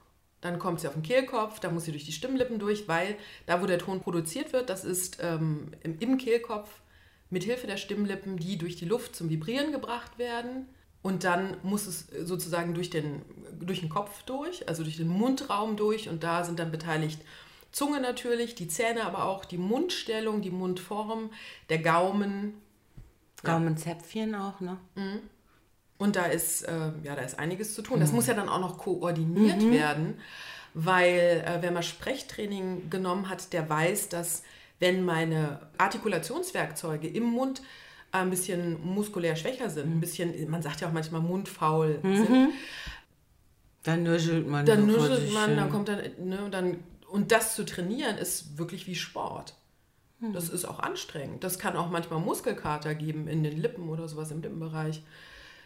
[0.41, 3.61] dann kommt sie auf den Kehlkopf, da muss sie durch die Stimmlippen durch, weil da,
[3.61, 6.69] wo der Ton produziert wird, das ist ähm, im, im Kehlkopf
[7.29, 10.67] mit Hilfe der Stimmlippen, die durch die Luft zum Vibrieren gebracht werden.
[11.01, 13.21] Und dann muss es sozusagen durch den,
[13.59, 16.09] durch den Kopf durch, also durch den Mundraum durch.
[16.09, 17.21] Und da sind dann beteiligt
[17.71, 21.31] Zunge natürlich, die Zähne, aber auch die Mundstellung, die Mundform,
[21.69, 22.55] der Gaumen.
[23.43, 24.49] Gaumenzäpfchen ja.
[24.49, 24.77] auch, ne?
[24.95, 25.21] Mhm.
[25.99, 27.99] Und da ist, äh, ja, da ist einiges zu tun.
[27.99, 28.15] Das mhm.
[28.15, 29.71] muss ja dann auch noch koordiniert mhm.
[29.71, 30.17] werden,
[30.73, 34.43] weil äh, wer mal Sprechtraining genommen hat, der weiß, dass
[34.79, 37.61] wenn meine Artikulationswerkzeuge im Mund
[38.11, 42.15] ein bisschen muskulär schwächer sind, ein bisschen, man sagt ja auch manchmal mundfaul mhm.
[42.15, 42.49] sind,
[43.83, 44.65] dann nuschelt man.
[44.65, 46.77] Dann nuschelt man, dann kommt dann, ne, und dann,
[47.09, 49.53] und das zu trainieren ist wirklich wie Sport.
[50.19, 50.33] Mhm.
[50.33, 51.43] Das ist auch anstrengend.
[51.43, 55.03] Das kann auch manchmal Muskelkater geben in den Lippen oder sowas im Lippenbereich.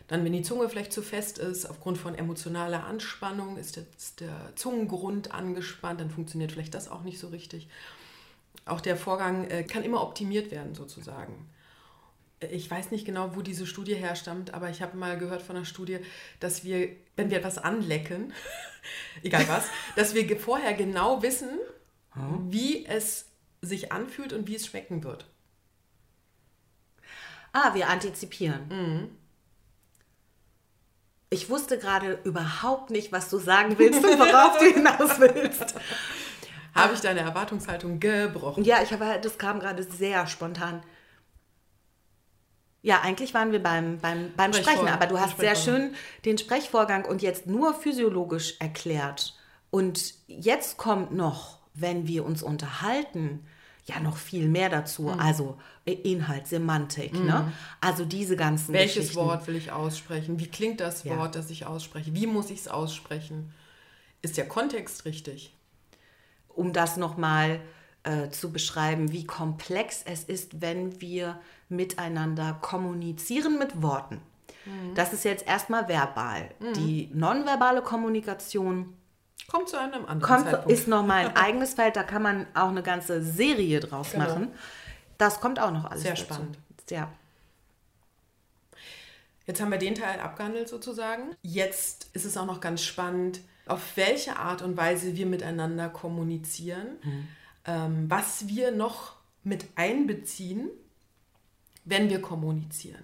[0.08, 4.52] Dann, wenn die Zunge vielleicht zu fest ist, aufgrund von emotionaler Anspannung, ist ist der
[4.56, 7.70] Zungengrund angespannt, dann funktioniert vielleicht das auch nicht so richtig.
[8.66, 11.50] Auch der Vorgang äh, kann immer optimiert werden, sozusagen.
[12.52, 15.66] Ich weiß nicht genau, wo diese Studie herstammt, aber ich habe mal gehört von einer
[15.66, 16.00] Studie,
[16.42, 18.34] dass wir, wenn wir etwas anlecken,
[19.24, 21.50] egal was, dass wir vorher genau wissen,
[22.50, 23.26] wie es
[23.62, 25.26] sich anfühlt und wie es schmecken wird.
[27.54, 28.68] Ah, wir antizipieren.
[28.68, 29.23] Mhm.
[31.34, 35.74] Ich wusste gerade überhaupt nicht, was du sagen willst und worauf du hinaus willst.
[36.76, 38.64] Habe ich deine Erwartungshaltung gebrochen?
[38.64, 40.84] Ja, ich habe, das kam gerade sehr spontan.
[42.84, 47.06] Ja, eigentlich waren wir beim, beim, beim Sprechen, aber du hast sehr schön den Sprechvorgang
[47.06, 49.36] und jetzt nur physiologisch erklärt.
[49.72, 53.48] Und jetzt kommt noch, wenn wir uns unterhalten,
[53.86, 55.04] ja noch viel mehr dazu.
[55.04, 55.20] Mhm.
[55.20, 57.26] Also Inhalt, Semantik, mhm.
[57.26, 57.52] ne?
[57.82, 60.40] Also diese ganzen Welches Wort will ich aussprechen?
[60.40, 61.42] Wie klingt das Wort, ja.
[61.42, 62.14] das ich ausspreche?
[62.14, 63.54] Wie muss ich es aussprechen?
[64.22, 65.54] Ist der Kontext richtig?
[66.48, 67.60] Um das nochmal
[68.04, 74.22] äh, zu beschreiben, wie komplex es ist, wenn wir miteinander kommunizieren mit Worten.
[74.66, 74.96] Mhm.
[74.96, 76.50] Das ist jetzt erstmal verbal.
[76.60, 76.74] Mhm.
[76.74, 78.94] Die nonverbale Kommunikation
[79.48, 80.72] Kommt zu einem anderen Kommt, Zeitpunkt.
[80.72, 84.26] Ist nochmal ein eigenes Feld, da kann man auch eine ganze Serie draus genau.
[84.26, 84.52] machen.
[85.18, 86.24] Das kommt auch noch alles Sehr dazu.
[86.26, 86.58] spannend.
[86.90, 87.12] Ja.
[89.46, 91.36] Jetzt haben wir den Teil abgehandelt sozusagen.
[91.42, 96.98] Jetzt ist es auch noch ganz spannend, auf welche Art und Weise wir miteinander kommunizieren,
[97.04, 97.28] mhm.
[97.66, 100.70] ähm, was wir noch mit einbeziehen,
[101.86, 103.04] wenn wir kommunizieren.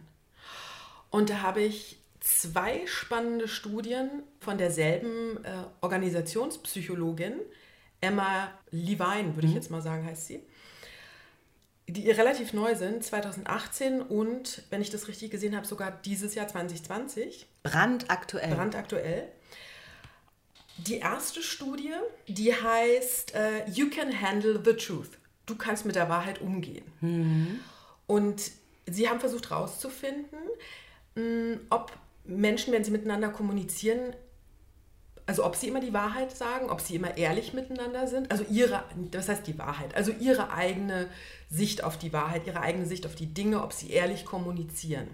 [1.10, 1.99] Und da habe ich
[2.38, 7.34] zwei spannende Studien von derselben äh, Organisationspsychologin,
[8.02, 9.50] Emma Levine, würde mhm.
[9.50, 10.42] ich jetzt mal sagen, heißt sie,
[11.88, 16.48] die relativ neu sind, 2018 und, wenn ich das richtig gesehen habe, sogar dieses Jahr
[16.48, 17.48] 2020.
[17.64, 18.54] Brandaktuell.
[18.54, 19.28] Brandaktuell.
[20.78, 21.94] Die erste Studie,
[22.28, 25.18] die heißt uh, You Can Handle the Truth.
[25.46, 26.86] Du kannst mit der Wahrheit umgehen.
[27.02, 27.60] Mhm.
[28.06, 28.52] Und
[28.86, 30.40] sie haben versucht herauszufinden,
[31.70, 31.92] ob
[32.30, 34.16] Menschen, wenn sie miteinander kommunizieren,
[35.26, 38.84] also ob sie immer die Wahrheit sagen, ob sie immer ehrlich miteinander sind, also ihre,
[39.12, 41.08] was heißt die Wahrheit, also ihre eigene
[41.52, 45.08] Sicht auf die Wahrheit, ihre eigene Sicht auf die Dinge, ob sie ehrlich kommunizieren,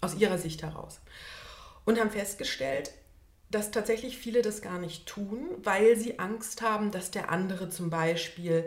[0.00, 1.00] aus ihrer Sicht heraus.
[1.84, 2.92] Und haben festgestellt,
[3.50, 7.90] dass tatsächlich viele das gar nicht tun, weil sie Angst haben, dass der andere zum
[7.90, 8.64] Beispiel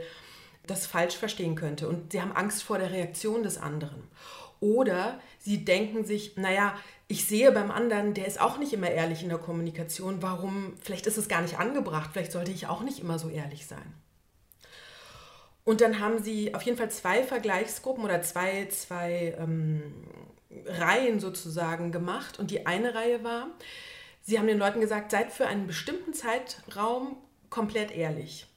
[0.67, 1.87] das falsch verstehen könnte.
[1.87, 4.03] Und sie haben Angst vor der Reaktion des anderen.
[4.59, 6.75] Oder sie denken sich, naja,
[7.13, 10.23] ich sehe beim anderen, der ist auch nicht immer ehrlich in der Kommunikation.
[10.23, 10.73] Warum?
[10.81, 12.09] Vielleicht ist es gar nicht angebracht.
[12.11, 13.93] Vielleicht sollte ich auch nicht immer so ehrlich sein.
[15.63, 19.83] Und dann haben sie auf jeden Fall zwei Vergleichsgruppen oder zwei, zwei ähm,
[20.65, 22.39] Reihen sozusagen gemacht.
[22.39, 23.45] Und die eine Reihe war,
[24.23, 27.17] sie haben den Leuten gesagt, seid für einen bestimmten Zeitraum
[27.51, 28.47] komplett ehrlich.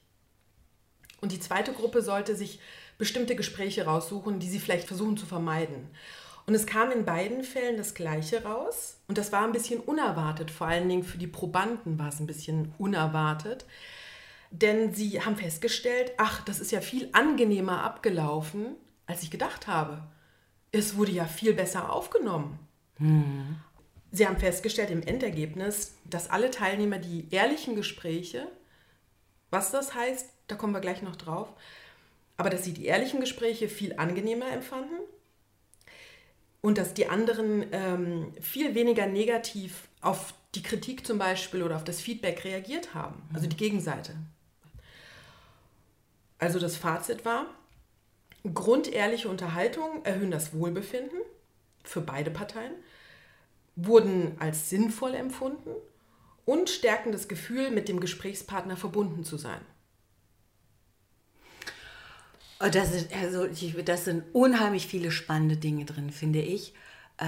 [1.21, 2.59] Und die zweite Gruppe sollte sich
[2.97, 5.91] bestimmte Gespräche raussuchen, die sie vielleicht versuchen zu vermeiden.
[6.47, 8.97] Und es kam in beiden Fällen das Gleiche raus.
[9.09, 10.49] Und das war ein bisschen unerwartet.
[10.49, 13.65] Vor allen Dingen für die Probanden war es ein bisschen unerwartet.
[14.49, 20.03] Denn sie haben festgestellt, ach, das ist ja viel angenehmer abgelaufen, als ich gedacht habe.
[20.71, 22.57] Es wurde ja viel besser aufgenommen.
[22.95, 23.57] Hm.
[24.13, 28.47] Sie haben festgestellt im Endergebnis, dass alle Teilnehmer die ehrlichen Gespräche,
[29.49, 31.49] was das heißt, da kommen wir gleich noch drauf,
[32.37, 34.99] aber dass sie die ehrlichen Gespräche viel angenehmer empfanden
[36.61, 41.83] und dass die anderen ähm, viel weniger negativ auf die Kritik zum Beispiel oder auf
[41.83, 44.15] das Feedback reagiert haben, also die Gegenseite.
[46.39, 47.47] Also das Fazit war,
[48.53, 51.19] grundehrliche Unterhaltungen erhöhen das Wohlbefinden
[51.83, 52.73] für beide Parteien,
[53.75, 55.71] wurden als sinnvoll empfunden
[56.45, 59.61] und stärken das Gefühl, mit dem Gesprächspartner verbunden zu sein.
[62.59, 63.47] Oh, das, ist, also,
[63.83, 66.73] das sind unheimlich viele spannende Dinge drin, finde ich.
[67.17, 67.25] Äh,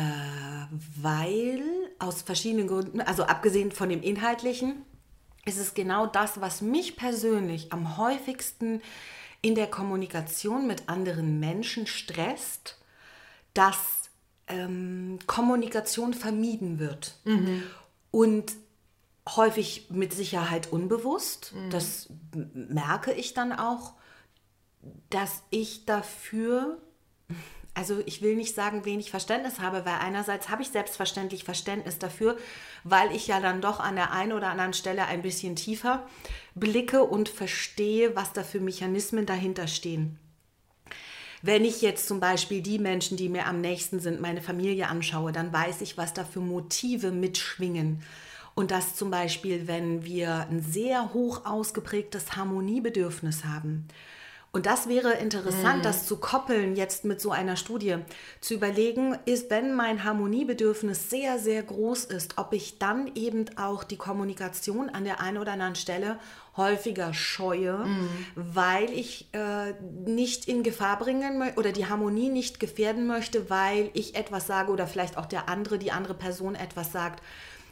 [1.01, 1.63] weil
[1.97, 4.83] aus verschiedenen Gründen, also abgesehen von dem Inhaltlichen,
[5.45, 8.81] ist es genau das, was mich persönlich am häufigsten
[9.41, 12.77] in der Kommunikation mit anderen Menschen stresst,
[13.53, 14.09] dass
[14.47, 17.15] ähm, Kommunikation vermieden wird.
[17.23, 17.63] Mhm.
[18.11, 18.53] Und
[19.35, 21.53] häufig mit Sicherheit unbewusst.
[21.55, 21.69] Mhm.
[21.69, 22.09] Das
[22.53, 23.93] merke ich dann auch,
[25.09, 26.79] dass ich dafür
[27.79, 32.37] also ich will nicht sagen, wenig Verständnis habe, weil einerseits habe ich selbstverständlich Verständnis dafür,
[32.83, 36.05] weil ich ja dann doch an der einen oder anderen Stelle ein bisschen tiefer
[36.55, 40.19] blicke und verstehe, was da für Mechanismen dahinter stehen.
[41.41, 45.31] Wenn ich jetzt zum Beispiel die Menschen, die mir am nächsten sind, meine Familie anschaue,
[45.31, 48.03] dann weiß ich, was da für Motive mitschwingen.
[48.55, 53.87] Und dass zum Beispiel, wenn wir ein sehr hoch ausgeprägtes Harmoniebedürfnis haben,
[54.51, 55.83] und das wäre interessant, mhm.
[55.83, 57.97] das zu koppeln jetzt mit so einer Studie,
[58.41, 63.83] zu überlegen, ist, wenn mein Harmoniebedürfnis sehr, sehr groß ist, ob ich dann eben auch
[63.83, 66.17] die Kommunikation an der einen oder anderen Stelle
[66.57, 68.09] häufiger scheue, mhm.
[68.35, 69.73] weil ich äh,
[70.05, 74.71] nicht in Gefahr bringen möchte oder die Harmonie nicht gefährden möchte, weil ich etwas sage
[74.71, 77.21] oder vielleicht auch der andere, die andere Person etwas sagt,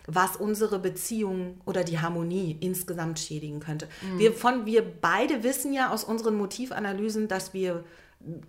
[0.07, 3.87] was unsere Beziehung oder die Harmonie insgesamt schädigen könnte.
[4.01, 4.19] Mhm.
[4.19, 7.83] Wir, von, wir beide wissen ja aus unseren Motivanalysen, dass wir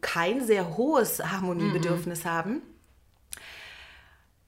[0.01, 2.29] kein sehr hohes Harmoniebedürfnis mhm.
[2.29, 2.63] haben.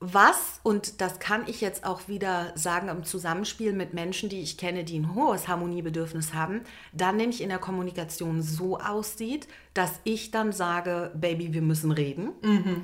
[0.03, 4.57] Was, und das kann ich jetzt auch wieder sagen im Zusammenspiel mit Menschen, die ich
[4.57, 6.63] kenne, die ein hohes Harmoniebedürfnis haben,
[6.95, 12.31] dann nämlich in der Kommunikation so aussieht, dass ich dann sage, Baby, wir müssen reden.
[12.41, 12.81] Mhm.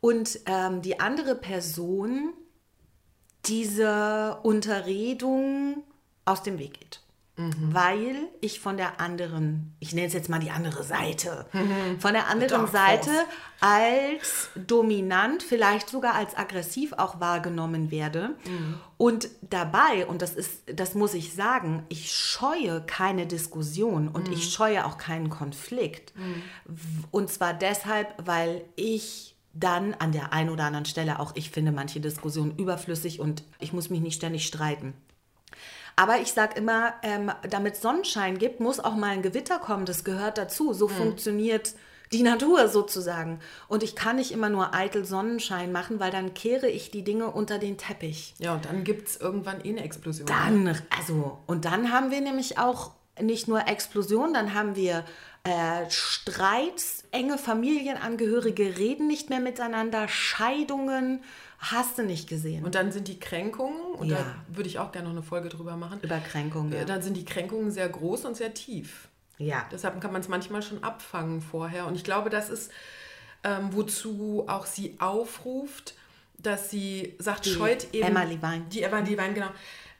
[0.00, 2.34] Und ähm, die andere Person
[3.46, 5.82] diese Unterredung
[6.24, 7.00] aus dem Weg geht.
[7.36, 7.74] Mhm.
[7.74, 11.98] Weil ich von der anderen, ich nenne es jetzt mal die andere Seite, mhm.
[11.98, 13.10] von der anderen Seite
[13.58, 18.36] als dominant, vielleicht sogar als aggressiv auch wahrgenommen werde.
[18.46, 18.78] Mhm.
[18.98, 24.46] Und dabei, und das ist, das muss ich sagen, ich scheue keine Diskussion und ich
[24.46, 24.50] mhm.
[24.50, 26.16] scheue auch keinen Konflikt.
[26.16, 26.42] Mhm.
[27.10, 31.72] Und zwar deshalb, weil ich dann an der einen oder anderen Stelle auch, ich finde
[31.72, 34.94] manche Diskussionen überflüssig und ich muss mich nicht ständig streiten.
[35.96, 39.86] Aber ich sage immer, ähm, damit Sonnenschein gibt, muss auch mal ein Gewitter kommen.
[39.86, 40.72] Das gehört dazu.
[40.72, 40.96] So hm.
[40.96, 41.74] funktioniert
[42.12, 43.40] die Natur sozusagen.
[43.68, 47.30] Und ich kann nicht immer nur eitel Sonnenschein machen, weil dann kehre ich die Dinge
[47.30, 48.34] unter den Teppich.
[48.38, 50.26] Ja, und dann gibt es irgendwann eh eine Explosion.
[50.26, 55.04] Dann, also, und dann haben wir nämlich auch nicht nur Explosion, dann haben wir
[55.44, 61.22] äh, Streits, enge Familienangehörige reden nicht mehr miteinander, Scheidungen,
[61.58, 62.64] hast du nicht gesehen.
[62.64, 64.16] Und dann sind die Kränkungen, und ja.
[64.16, 66.00] da würde ich auch gerne noch eine Folge drüber machen.
[66.02, 66.72] Über Kränkungen.
[66.72, 66.84] Ja.
[66.84, 69.08] Dann sind die Kränkungen sehr groß und sehr tief.
[69.38, 69.66] Ja.
[69.70, 71.86] Deshalb kann man es manchmal schon abfangen vorher.
[71.86, 72.70] Und ich glaube, das ist,
[73.42, 75.94] ähm, wozu auch sie aufruft,
[76.38, 78.08] dass sie sagt, die scheut eben.
[78.08, 78.64] Emma Levine.
[78.70, 79.50] Die Emma Levine, genau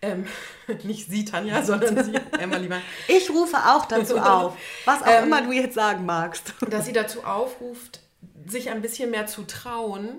[0.04, 0.26] ähm,
[0.84, 2.80] nicht sie, Tanja, sondern sie, Emma Lieber.
[3.08, 6.54] Ich rufe auch dazu auf, was auch ähm, immer du jetzt sagen magst.
[6.70, 8.00] Dass sie dazu aufruft,
[8.46, 10.18] sich ein bisschen mehr zu trauen,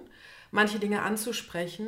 [0.51, 1.87] manche Dinge anzusprechen.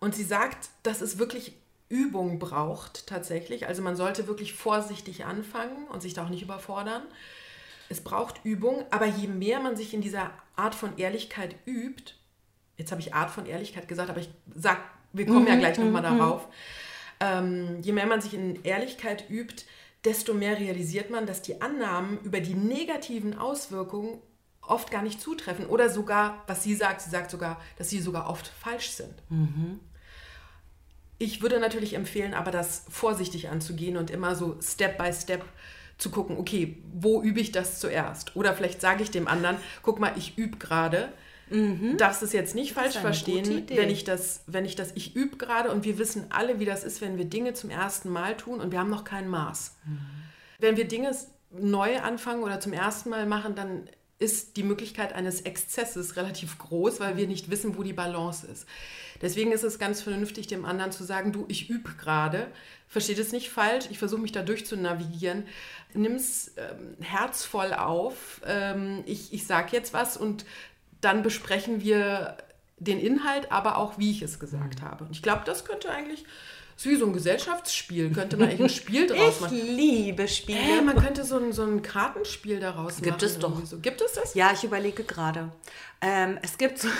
[0.00, 1.54] Und sie sagt, das ist wirklich
[1.88, 3.66] Übung braucht tatsächlich.
[3.66, 7.02] Also man sollte wirklich vorsichtig anfangen und sich da auch nicht überfordern.
[7.88, 12.14] Es braucht Übung, aber je mehr man sich in dieser Art von Ehrlichkeit übt,
[12.76, 14.78] jetzt habe ich Art von Ehrlichkeit gesagt, aber ich sag,
[15.12, 16.18] wir kommen mhm, ja gleich nochmal mhm.
[16.18, 16.46] darauf,
[17.20, 19.64] ähm, je mehr man sich in Ehrlichkeit übt,
[20.04, 24.18] desto mehr realisiert man, dass die Annahmen über die negativen Auswirkungen
[24.62, 28.28] oft gar nicht zutreffen oder sogar, was sie sagt, sie sagt sogar, dass sie sogar
[28.28, 29.14] oft falsch sind.
[29.28, 29.80] Mhm.
[31.18, 35.44] Ich würde natürlich empfehlen, aber das vorsichtig anzugehen und immer so Step by Step
[35.98, 38.36] zu gucken, okay, wo übe ich das zuerst?
[38.36, 41.12] Oder vielleicht sage ich dem anderen, guck mal, ich übe gerade
[41.50, 41.96] Mhm.
[41.96, 45.70] Darfst es jetzt nicht falsch verstehen, wenn ich das, wenn ich das, ich übe gerade
[45.70, 48.72] und wir wissen alle, wie das ist, wenn wir Dinge zum ersten Mal tun und
[48.72, 49.76] wir haben noch kein Maß.
[49.84, 49.98] Mhm.
[50.58, 51.14] Wenn wir Dinge
[51.50, 53.88] neu anfangen oder zum ersten Mal machen, dann
[54.20, 58.66] ist die Möglichkeit eines Exzesses relativ groß, weil wir nicht wissen, wo die Balance ist.
[59.22, 62.46] Deswegen ist es ganz vernünftig, dem anderen zu sagen, du, ich übe gerade,
[62.86, 65.44] versteht es nicht falsch, ich versuche mich da durch zu navigieren,
[65.94, 70.44] nimm es ähm, herzvoll auf, ähm, ich, ich sage jetzt was und
[71.00, 72.36] dann besprechen wir
[72.78, 74.84] den Inhalt, aber auch, wie ich es gesagt mhm.
[74.84, 75.04] habe.
[75.04, 76.24] Und ich glaube, das könnte eigentlich
[76.76, 79.54] so wie so ein Gesellschaftsspiel, könnte man eigentlich ein Spiel daraus machen.
[79.54, 80.58] Ich liebe Spiele.
[80.58, 83.02] Hey, man könnte so ein, so ein Kartenspiel daraus machen.
[83.02, 83.66] Gibt es doch.
[83.66, 83.78] So.
[83.80, 84.32] Gibt es das?
[84.32, 85.52] Ja, ich überlege gerade.
[86.00, 86.88] Ähm, es gibt so...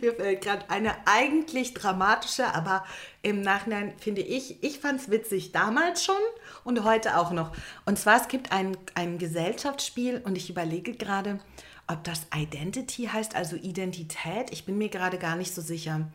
[0.00, 2.84] Mir fällt gerade eine eigentlich dramatische, aber
[3.22, 6.16] im Nachhinein finde ich, ich fand es witzig damals schon
[6.64, 7.52] und heute auch noch.
[7.86, 11.38] Und zwar, es gibt ein, ein Gesellschaftsspiel und ich überlege gerade,
[11.86, 14.50] ob das Identity heißt, also Identität.
[14.50, 16.08] Ich bin mir gerade gar nicht so sicher.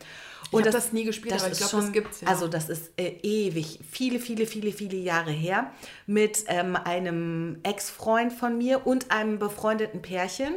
[0.52, 2.22] Und ich habe das nie gespielt, das aber ich glaube, das gibt es.
[2.22, 2.28] Ja.
[2.30, 5.72] Also das ist äh, ewig, viele, viele, viele, viele Jahre her,
[6.06, 10.54] mit ähm, einem Ex-Freund von mir und einem befreundeten Pärchen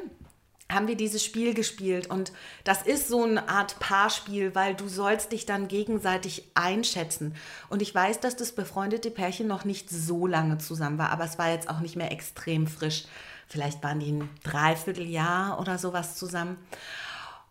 [0.70, 2.32] haben wir dieses Spiel gespielt und
[2.64, 7.34] das ist so eine Art Paarspiel, weil du sollst dich dann gegenseitig einschätzen.
[7.68, 11.38] Und ich weiß, dass das befreundete Pärchen noch nicht so lange zusammen war, aber es
[11.38, 13.04] war jetzt auch nicht mehr extrem frisch.
[13.50, 16.56] Vielleicht waren die ein Dreivierteljahr oder sowas zusammen.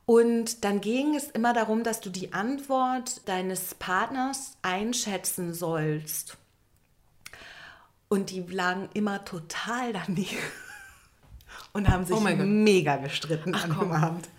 [0.06, 6.38] Und dann ging es immer darum, dass du die Antwort deines Partners einschätzen sollst.
[8.08, 10.38] Und die lagen immer total daneben
[11.74, 14.30] und haben sich oh mega gestritten Ach, an dem Abend.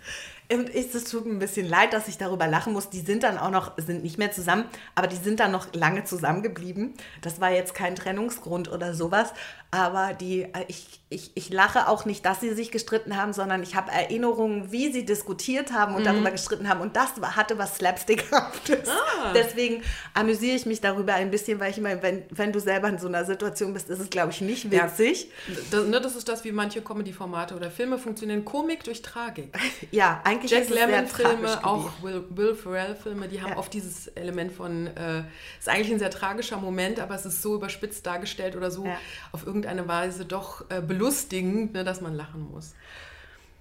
[0.51, 2.89] Und es tut mir ein bisschen leid, dass ich darüber lachen muss.
[2.89, 6.03] Die sind dann auch noch, sind nicht mehr zusammen, aber die sind dann noch lange
[6.03, 6.93] zusammengeblieben.
[7.21, 9.33] Das war jetzt kein Trennungsgrund oder sowas.
[9.73, 13.63] Aber die, äh, ich, ich, ich lache auch nicht, dass sie sich gestritten haben, sondern
[13.63, 16.07] ich habe Erinnerungen, wie sie diskutiert haben und mhm.
[16.07, 16.81] darüber gestritten haben.
[16.81, 18.89] Und das hatte was Slapstickhaftes.
[18.89, 19.31] Ah.
[19.33, 19.81] Deswegen
[20.13, 23.07] amüsiere ich mich darüber ein bisschen, weil ich meine, wenn, wenn du selber in so
[23.07, 25.31] einer Situation bist, ist es, glaube ich, nicht witzig.
[25.47, 28.43] Ja, das, ne, das ist das, wie manche Comedy-Formate oder Filme funktionieren.
[28.43, 29.57] Komik durch Tragik.
[29.91, 33.57] Ja, eigentlich Jack Lemmon-Filme, auch Will, Will Ferrell-Filme, die haben ja.
[33.57, 35.23] oft dieses Element von, äh,
[35.59, 38.97] ist eigentlich ein sehr tragischer Moment, aber es ist so überspitzt dargestellt oder so ja.
[39.31, 42.73] auf irgendeine Weise doch äh, belustigend, ne, dass man lachen muss.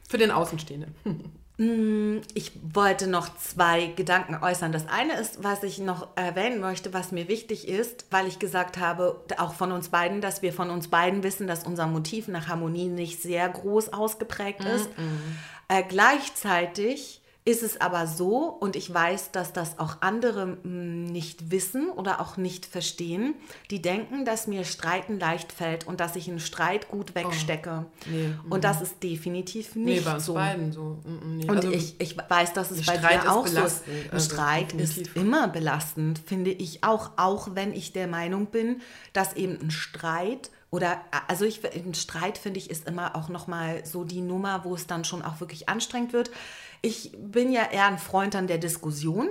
[0.09, 0.95] Für den Außenstehenden.
[1.61, 4.73] Mm, ich wollte noch zwei Gedanken äußern.
[4.73, 8.79] Das eine ist, was ich noch erwähnen möchte, was mir wichtig ist, weil ich gesagt
[8.79, 12.49] habe, auch von uns beiden, dass wir von uns beiden wissen, dass unser Motiv nach
[12.49, 14.88] Harmonie nicht sehr groß ausgeprägt ist.
[14.97, 15.16] Mm -mm.
[15.71, 21.53] Äh, gleichzeitig ist es aber so, und ich weiß, dass das auch andere hm, nicht
[21.53, 23.35] wissen oder auch nicht verstehen,
[23.71, 27.87] die denken, dass mir Streiten leicht fällt und dass ich einen Streit gut wegstecke.
[27.87, 30.35] Oh, nee, und das ist definitiv nicht nee, bei uns so.
[30.35, 30.99] Beiden so.
[31.05, 31.49] Nee.
[31.49, 33.85] Und also, ich, ich weiß, dass es bei Streit dir auch so ist.
[33.87, 35.07] Ein also Streit definitiv.
[35.07, 39.71] ist immer belastend, finde ich auch, auch wenn ich der Meinung bin, dass eben ein
[39.71, 44.21] Streit oder also ich ein Streit finde ich ist immer auch noch mal so die
[44.21, 46.31] Nummer, wo es dann schon auch wirklich anstrengend wird.
[46.81, 49.29] Ich bin ja eher ein Freund an der Diskussion.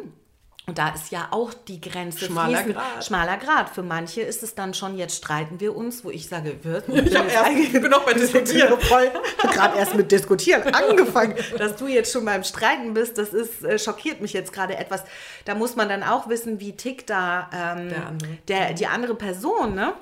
[0.67, 3.03] Und da ist ja auch die Grenze schmaler Grad.
[3.03, 3.71] schmaler Grad.
[3.71, 6.87] Für manche ist es dann schon, jetzt streiten wir uns, wo ich sage, wird.
[6.89, 8.79] Ich, erst, ich bin auch bei Diskutieren.
[8.79, 11.33] Voll, gerade erst mit Diskutieren angefangen.
[11.57, 15.05] Dass du jetzt schon beim Streiten bist, das ist, äh, schockiert mich jetzt gerade etwas.
[15.45, 18.37] Da muss man dann auch wissen, wie tickt da ähm, der andere.
[18.47, 19.73] Der, die andere Person.
[19.73, 19.95] Ne?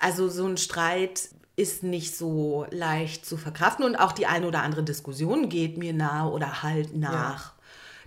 [0.00, 4.62] Also so ein Streit ist nicht so leicht zu verkraften und auch die eine oder
[4.62, 7.52] andere Diskussion geht mir nahe oder halt nach.
[7.52, 7.60] Ja.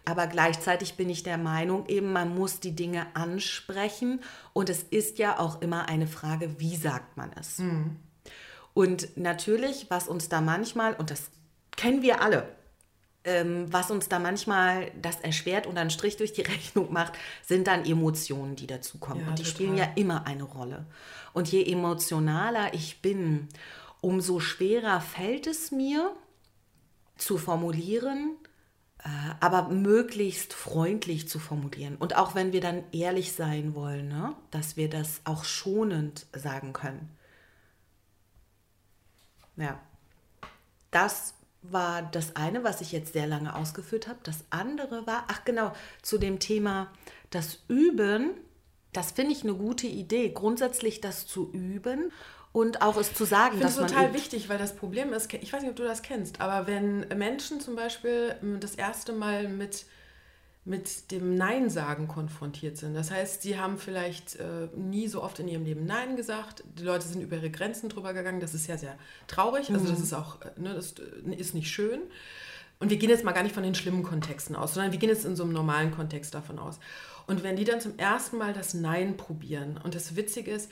[0.05, 4.19] Aber gleichzeitig bin ich der Meinung, eben man muss die Dinge ansprechen
[4.51, 7.59] und es ist ja auch immer eine Frage, wie sagt man es?
[7.59, 7.97] Mhm.
[8.73, 11.29] Und natürlich, was uns da manchmal, und das
[11.75, 12.47] kennen wir alle,
[13.23, 17.67] ähm, was uns da manchmal das erschwert und einen Strich durch die Rechnung macht, sind
[17.67, 19.23] dann Emotionen, die dazukommen.
[19.23, 19.55] Ja, und die total.
[19.55, 20.85] spielen ja immer eine Rolle.
[21.33, 23.49] Und je emotionaler ich bin,
[24.01, 26.15] umso schwerer fällt es mir
[27.17, 28.37] zu formulieren,
[29.03, 31.97] Äh, aber möglichst freundlich zu formulieren.
[31.97, 34.33] Und auch wenn wir dann ehrlich sein wollen, ne?
[34.49, 37.09] dass wir das auch schonend sagen können.
[39.57, 39.77] Ja,
[40.91, 44.19] das war das eine, was ich jetzt sehr lange ausgeführt habe.
[44.23, 46.89] Das andere war, ach genau, zu dem Thema
[47.29, 48.31] das Üben.
[48.93, 52.11] Das finde ich eine gute Idee, grundsätzlich das zu üben
[52.53, 53.83] und auch es zu sagen, dass man.
[53.83, 56.39] Das ist total wichtig, weil das Problem ist, ich weiß nicht, ob du das kennst,
[56.39, 59.85] aber wenn Menschen zum Beispiel ähm, das erste Mal mit,
[60.63, 65.39] mit dem Nein sagen konfrontiert sind, das heißt, sie haben vielleicht äh, nie so oft
[65.39, 68.67] in ihrem Leben Nein gesagt, die Leute sind über ihre Grenzen drüber gegangen, das ist
[68.67, 68.95] ja sehr
[69.27, 70.03] traurig, also das mhm.
[70.03, 72.01] ist auch, äh, ne, das äh, ist nicht schön.
[72.79, 75.09] Und wir gehen jetzt mal gar nicht von den schlimmen Kontexten aus, sondern wir gehen
[75.09, 76.79] jetzt in so einem normalen Kontext davon aus.
[77.27, 80.69] Und wenn die dann zum ersten Mal das Nein probieren, und das Witzige ist,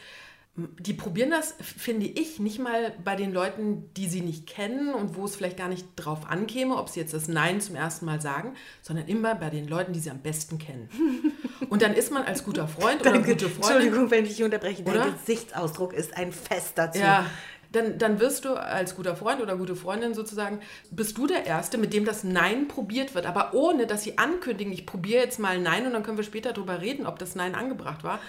[0.56, 5.16] die probieren das, finde ich, nicht mal bei den Leuten, die sie nicht kennen und
[5.16, 8.20] wo es vielleicht gar nicht drauf ankäme, ob sie jetzt das Nein zum ersten Mal
[8.20, 10.89] sagen, sondern immer bei den Leuten, die sie am besten kennen.
[11.70, 13.32] Und dann ist man als guter Freund oder Danke.
[13.32, 13.76] gute Freundin.
[13.76, 14.84] Entschuldigung, wenn ich dich unterbreche.
[14.84, 15.12] Dein oder?
[15.12, 16.99] Gesichtsausdruck ist ein Fest dazu.
[16.99, 17.26] Ja,
[17.72, 20.59] dann, dann wirst du als guter Freund oder gute Freundin sozusagen,
[20.89, 24.74] bist du der Erste, mit dem das Nein probiert wird, aber ohne, dass sie ankündigen,
[24.74, 27.55] ich probiere jetzt mal Nein und dann können wir später darüber reden, ob das Nein
[27.55, 28.19] angebracht war,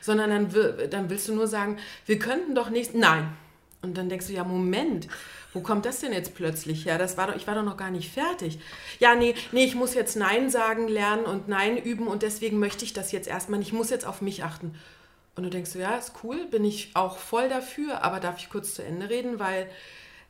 [0.00, 3.32] sondern dann, dann willst du nur sagen, wir könnten doch nicht, nein.
[3.80, 5.06] Und dann denkst du, ja, Moment,
[5.52, 6.98] wo kommt das denn jetzt plötzlich her?
[6.98, 8.58] Das war doch, ich war doch noch gar nicht fertig.
[8.98, 12.84] Ja, nee, nee, ich muss jetzt Nein sagen lernen und Nein üben und deswegen möchte
[12.84, 13.60] ich das jetzt erstmal.
[13.60, 14.74] Ich muss jetzt auf mich achten.
[15.38, 18.50] Und du denkst so, ja, ist cool, bin ich auch voll dafür, aber darf ich
[18.50, 19.70] kurz zu Ende reden, weil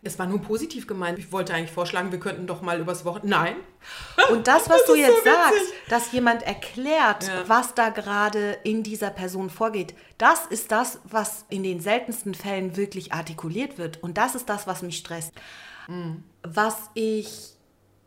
[0.03, 1.19] es war nur positiv gemeint.
[1.19, 3.35] Ich wollte eigentlich vorschlagen, wir könnten doch mal übers Wochenende.
[3.35, 3.57] Nein.
[4.31, 7.49] Und das, was das du jetzt so sagst, dass jemand erklärt, ja.
[7.49, 12.77] was da gerade in dieser Person vorgeht, das ist das, was in den seltensten Fällen
[12.77, 14.03] wirklich artikuliert wird.
[14.03, 15.33] Und das ist das, was mich stresst.
[15.87, 16.23] Mhm.
[16.43, 17.57] Was ich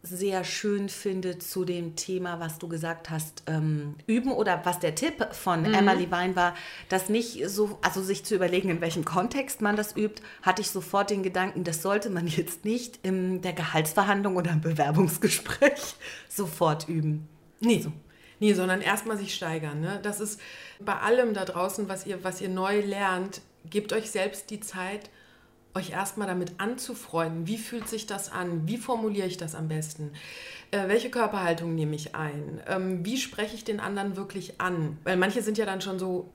[0.03, 4.95] sehr schön finde zu dem Thema, was du gesagt hast, ähm, üben oder was der
[4.95, 5.73] Tipp von mhm.
[5.73, 6.55] Emma Levine war,
[6.89, 10.69] das nicht so, also sich zu überlegen, in welchem Kontext man das übt, hatte ich
[10.69, 15.95] sofort den Gedanken, das sollte man jetzt nicht in der Gehaltsverhandlung oder im Bewerbungsgespräch
[16.29, 17.27] sofort üben.
[17.59, 17.81] Nee.
[17.81, 17.91] So.
[18.39, 19.81] Nee, sondern erstmal sich steigern.
[19.81, 19.99] Ne?
[20.01, 20.41] Das ist
[20.79, 25.11] bei allem da draußen, was ihr, was ihr neu lernt, gebt euch selbst die Zeit,
[25.73, 27.47] euch erstmal damit anzufreunden.
[27.47, 28.67] Wie fühlt sich das an?
[28.67, 30.11] Wie formuliere ich das am besten?
[30.71, 32.61] Äh, welche Körperhaltung nehme ich ein?
[32.67, 34.97] Ähm, wie spreche ich den anderen wirklich an?
[35.03, 36.31] Weil manche sind ja dann schon so,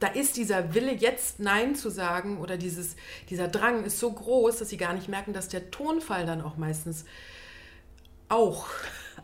[0.00, 2.96] da ist dieser Wille, jetzt Nein zu sagen oder dieses,
[3.30, 6.56] dieser Drang ist so groß, dass sie gar nicht merken, dass der Tonfall dann auch
[6.56, 7.04] meistens
[8.28, 8.66] auch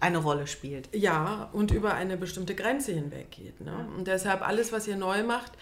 [0.01, 0.89] eine Rolle spielt.
[0.95, 3.61] Ja, und über eine bestimmte Grenze hinweg geht.
[3.61, 3.89] Ne?
[3.97, 5.53] Und deshalb alles, was ihr neu macht,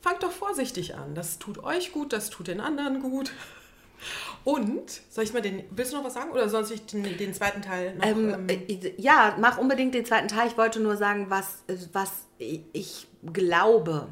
[0.00, 1.14] fangt doch vorsichtig an.
[1.14, 3.32] Das tut euch gut, das tut den anderen gut.
[4.44, 7.34] Und, soll ich mal den, willst du noch was sagen oder soll ich den, den
[7.34, 8.06] zweiten Teil noch?
[8.06, 10.46] Ähm, ähm, äh, ja, mach unbedingt den zweiten Teil.
[10.48, 14.08] Ich wollte nur sagen, was, was ich glaube,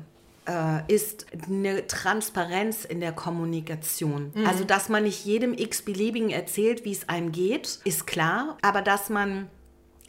[0.47, 4.33] äh, ist eine Transparenz in der Kommunikation.
[4.35, 4.47] Mhm.
[4.47, 8.59] Also, dass man nicht jedem x-beliebigen erzählt, wie es einem geht, ist klar.
[8.63, 9.49] Aber dass man,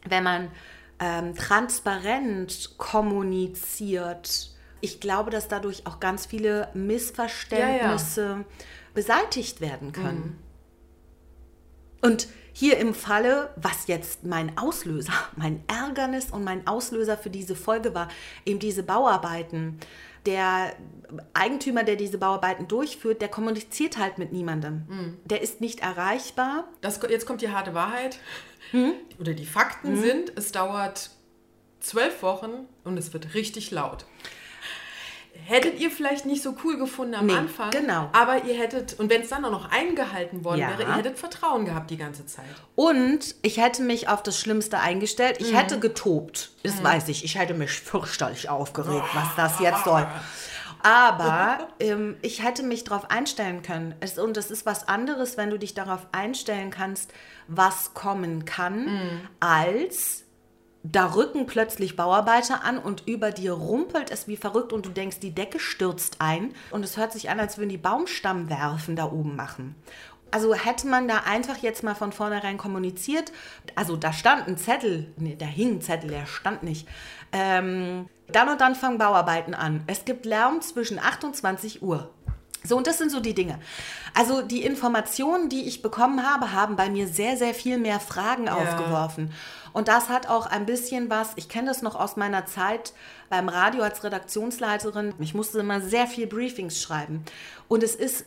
[0.08, 0.52] wenn man
[1.00, 4.55] ähm, transparent kommuniziert,
[4.86, 8.46] ich glaube, dass dadurch auch ganz viele Missverständnisse ja, ja.
[8.94, 10.38] beseitigt werden können.
[12.02, 12.10] Mhm.
[12.10, 17.56] Und hier im Falle, was jetzt mein Auslöser, mein Ärgernis und mein Auslöser für diese
[17.56, 18.08] Folge war,
[18.46, 19.80] eben diese Bauarbeiten.
[20.28, 20.74] Der
[21.34, 24.86] Eigentümer, der diese Bauarbeiten durchführt, der kommuniziert halt mit niemandem.
[24.88, 25.18] Mhm.
[25.26, 26.68] Der ist nicht erreichbar.
[26.82, 28.20] Das, jetzt kommt die harte Wahrheit.
[28.72, 28.94] Mhm.
[29.20, 30.02] Oder die Fakten mhm.
[30.02, 31.10] sind, es dauert
[31.80, 34.06] zwölf Wochen und es wird richtig laut
[35.44, 37.72] hättet ihr vielleicht nicht so cool gefunden am nee, Anfang.
[37.72, 38.10] Genau.
[38.14, 40.70] Aber ihr hättet, und wenn es dann auch noch eingehalten worden ja.
[40.70, 42.46] wäre, ihr hättet Vertrauen gehabt die ganze Zeit.
[42.76, 45.38] Und ich hätte mich auf das Schlimmste eingestellt.
[45.40, 45.58] Ich mhm.
[45.58, 46.52] hätte getobt.
[46.64, 46.84] Das mhm.
[46.84, 47.24] weiß ich.
[47.24, 50.08] Ich hätte mich fürchterlich aufgeregt, was das jetzt soll.
[50.84, 53.96] Aber ähm, ich hätte mich darauf einstellen können.
[54.00, 57.12] Es, und es ist was anderes, wenn du dich darauf einstellen kannst,
[57.48, 59.22] was kommen kann, mhm.
[59.40, 60.25] als
[60.92, 65.20] da rücken plötzlich Bauarbeiter an und über dir rumpelt es wie verrückt und du denkst,
[65.20, 69.36] die Decke stürzt ein und es hört sich an, als würden die Baumstammwerfen da oben
[69.36, 69.76] machen.
[70.32, 73.32] Also hätte man da einfach jetzt mal von vornherein kommuniziert,
[73.76, 76.88] also da stand ein Zettel, nee, da hing ein Zettel, der stand nicht.
[77.32, 79.84] Ähm, dann und dann fangen Bauarbeiten an.
[79.88, 82.12] Es gibt Lärm zwischen 28 Uhr.
[82.64, 83.60] So, und das sind so die Dinge.
[84.14, 88.46] Also die Informationen, die ich bekommen habe, haben bei mir sehr, sehr viel mehr Fragen
[88.46, 88.56] ja.
[88.56, 89.32] aufgeworfen.
[89.76, 92.94] Und das hat auch ein bisschen was, ich kenne das noch aus meiner Zeit
[93.30, 95.14] beim Radio als Redaktionsleiterin.
[95.20, 97.26] Ich musste immer sehr viel Briefings schreiben.
[97.68, 98.26] Und es ist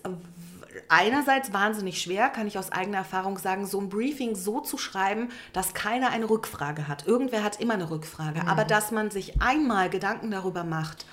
[0.90, 5.30] einerseits wahnsinnig schwer, kann ich aus eigener Erfahrung sagen, so ein Briefing so zu schreiben,
[5.54, 7.06] dass keiner eine Rückfrage hat.
[7.06, 8.42] Irgendwer hat immer eine Rückfrage.
[8.42, 8.48] Mhm.
[8.48, 11.06] Aber dass man sich einmal Gedanken darüber macht,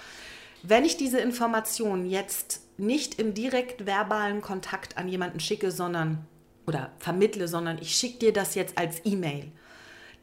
[0.63, 6.25] wenn ich diese Information jetzt nicht im direkt verbalen Kontakt an jemanden schicke, sondern
[6.67, 9.53] oder vermittle, sondern ich schicke dir das jetzt als E-Mail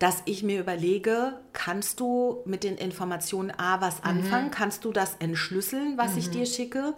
[0.03, 4.11] dass ich mir überlege, kannst du mit den Informationen A was mhm.
[4.11, 4.47] anfangen?
[4.47, 4.51] Mhm.
[4.51, 6.19] Kannst du das entschlüsseln, was mhm.
[6.19, 6.95] ich dir schicke?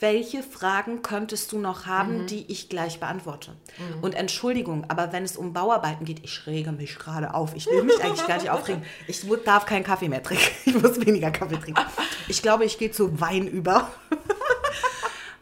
[0.00, 2.26] Welche Fragen könntest du noch haben, mhm.
[2.26, 3.52] die ich gleich beantworte?
[3.78, 4.02] Mhm.
[4.02, 7.54] Und Entschuldigung, aber wenn es um Bauarbeiten geht, ich rege mich gerade auf.
[7.54, 8.82] Ich will mich eigentlich gar nicht aufregen.
[9.06, 10.44] Ich darf keinen Kaffee mehr trinken.
[10.64, 11.80] Ich muss weniger Kaffee trinken.
[12.26, 13.88] Ich glaube, ich gehe zu Wein über.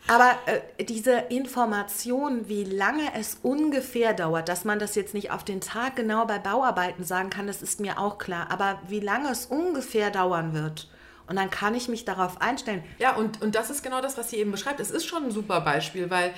[0.09, 5.45] Aber äh, diese Information, wie lange es ungefähr dauert, dass man das jetzt nicht auf
[5.45, 8.49] den Tag genau bei Bauarbeiten sagen kann, das ist mir auch klar.
[8.51, 10.89] Aber wie lange es ungefähr dauern wird,
[11.29, 12.85] und dann kann ich mich darauf einstellen.
[12.99, 14.79] Ja, und, und das ist genau das, was sie eben beschreibt.
[14.79, 16.33] Es ist schon ein super Beispiel, weil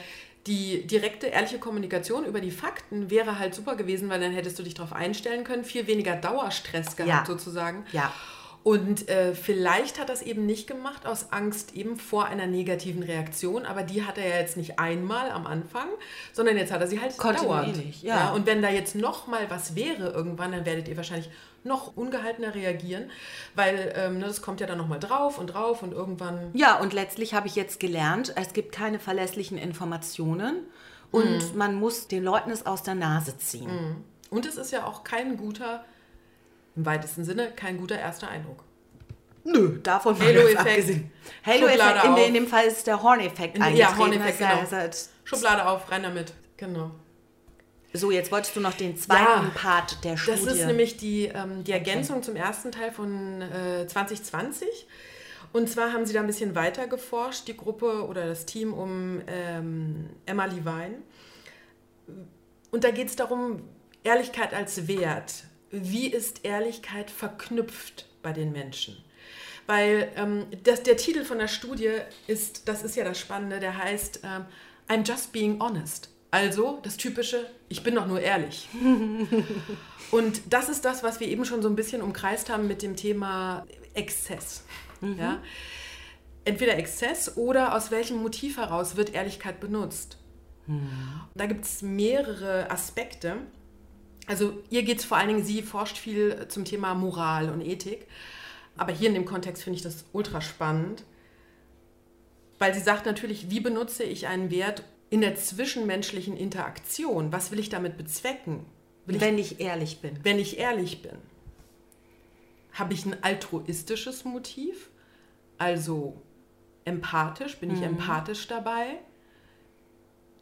[0.46, 4.62] die direkte, ehrliche Kommunikation über die Fakten wäre halt super gewesen, weil dann hättest du
[4.62, 7.24] dich darauf einstellen können, viel weniger Dauerstress gehabt ja.
[7.26, 7.84] sozusagen.
[7.92, 8.12] Ja.
[8.68, 13.02] Und äh, vielleicht hat er es eben nicht gemacht aus Angst eben vor einer negativen
[13.02, 15.88] Reaktion, aber die hat er ja jetzt nicht einmal am Anfang,
[16.34, 18.02] sondern jetzt hat er sie halt dauernd.
[18.02, 18.16] Ja.
[18.16, 18.32] ja.
[18.32, 21.30] Und wenn da jetzt noch mal was wäre irgendwann, dann werdet ihr wahrscheinlich
[21.64, 23.10] noch ungehaltener reagieren,
[23.54, 26.50] weil ähm, ne, das kommt ja dann noch mal drauf und drauf und irgendwann.
[26.52, 30.66] Ja, und letztlich habe ich jetzt gelernt, es gibt keine verlässlichen Informationen
[31.10, 31.56] und mhm.
[31.56, 33.70] man muss den Leuten es aus der Nase ziehen.
[33.70, 34.04] Mhm.
[34.28, 35.86] Und es ist ja auch kein guter
[36.78, 38.64] im weitesten Sinne kein guter erster Eindruck.
[39.44, 41.00] Nö, davon Halo-Effekt.
[41.44, 43.78] Halo-Effekt, in, in, dem Fall ist der Horn-Effekt eigentlich.
[43.78, 44.60] Ja, Horn-Effekt, genau.
[44.60, 46.32] Also, Schublade auf, rein damit.
[46.56, 46.92] Genau.
[47.92, 50.44] So, jetzt wolltest du noch den zweiten ja, Part der Studie.
[50.44, 52.26] Das ist nämlich die, ähm, die Ergänzung okay.
[52.26, 54.86] zum ersten Teil von äh, 2020.
[55.52, 59.22] Und zwar haben sie da ein bisschen weiter geforscht, die Gruppe oder das Team um
[59.26, 60.98] ähm, Emma Levine.
[62.70, 63.62] Und da geht es darum,
[64.04, 68.96] Ehrlichkeit als Wert wie ist Ehrlichkeit verknüpft bei den Menschen?
[69.66, 71.92] Weil ähm, das, der Titel von der Studie
[72.26, 74.46] ist, das ist ja das Spannende, der heißt ähm,
[74.88, 76.08] I'm just being honest.
[76.30, 78.68] Also das typische, ich bin doch nur ehrlich.
[80.10, 82.96] Und das ist das, was wir eben schon so ein bisschen umkreist haben mit dem
[82.96, 84.64] Thema Exzess.
[85.00, 85.18] Mhm.
[85.18, 85.42] Ja?
[86.44, 90.18] Entweder Exzess oder aus welchem Motiv heraus wird Ehrlichkeit benutzt.
[90.66, 90.88] Mhm.
[91.34, 93.36] Da gibt es mehrere Aspekte.
[94.28, 98.06] Also ihr geht es vor allen Dingen, sie forscht viel zum Thema Moral und Ethik.
[98.76, 101.02] Aber hier in dem Kontext finde ich das ultra spannend,
[102.58, 107.32] weil sie sagt natürlich, wie benutze ich einen Wert in der zwischenmenschlichen Interaktion?
[107.32, 108.66] Was will ich damit bezwecken?
[109.06, 110.18] Will wenn ich, ich ehrlich bin.
[110.22, 111.16] Wenn ich ehrlich bin.
[112.72, 114.90] Habe ich ein altruistisches Motiv?
[115.56, 116.20] Also
[116.84, 117.56] empathisch?
[117.56, 117.84] Bin ich mhm.
[117.84, 118.98] empathisch dabei?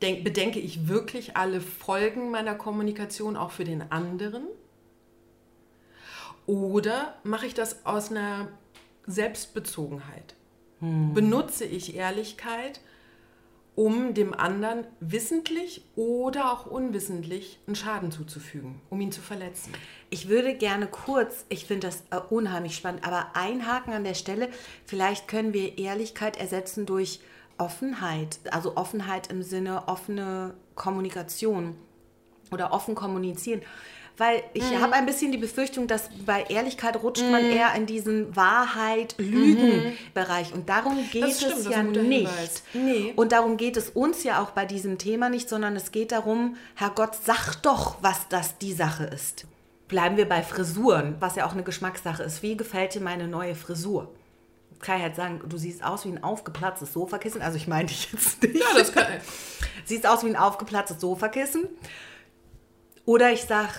[0.03, 4.47] Denk, bedenke ich wirklich alle Folgen meiner Kommunikation auch für den anderen?
[6.47, 8.49] Oder mache ich das aus einer
[9.07, 10.35] Selbstbezogenheit?
[10.81, 11.15] Hm.
[11.15, 12.81] Benutze ich Ehrlichkeit,
[13.75, 19.73] um dem anderen wissentlich oder auch unwissentlich einen Schaden zuzufügen, um ihn zu verletzen?
[20.09, 24.49] Ich würde gerne kurz, ich finde das äh, unheimlich spannend, aber einhaken an der Stelle,
[24.87, 27.21] vielleicht können wir Ehrlichkeit ersetzen durch
[27.59, 31.77] Offenheit, also Offenheit im Sinne offene Kommunikation
[32.51, 33.61] oder offen kommunizieren.
[34.19, 34.81] Weil ich mhm.
[34.81, 37.33] habe ein bisschen die Befürchtung, dass bei Ehrlichkeit rutscht mhm.
[37.33, 40.55] man eher in diesen Wahrheit-Lügen-Bereich.
[40.55, 42.63] Und darum geht stimmt, es ja nicht.
[42.73, 43.13] Nee.
[43.15, 46.57] Und darum geht es uns ja auch bei diesem Thema nicht, sondern es geht darum,
[46.75, 49.45] Herr Gott, sag doch, was das die Sache ist.
[49.89, 52.43] Bleiben wir bei Frisuren, was ja auch eine Geschmackssache ist.
[52.43, 54.09] Wie gefällt dir meine neue Frisur?
[54.81, 57.43] Kann ich halt sagen, du siehst aus wie ein aufgeplatztes Sofakissen.
[57.43, 58.57] Also ich meine dich jetzt nicht.
[58.57, 59.23] Ja, das kann ich.
[59.85, 61.69] Siehst aus wie ein aufgeplatztes Sofakissen.
[63.05, 63.73] Oder ich sage,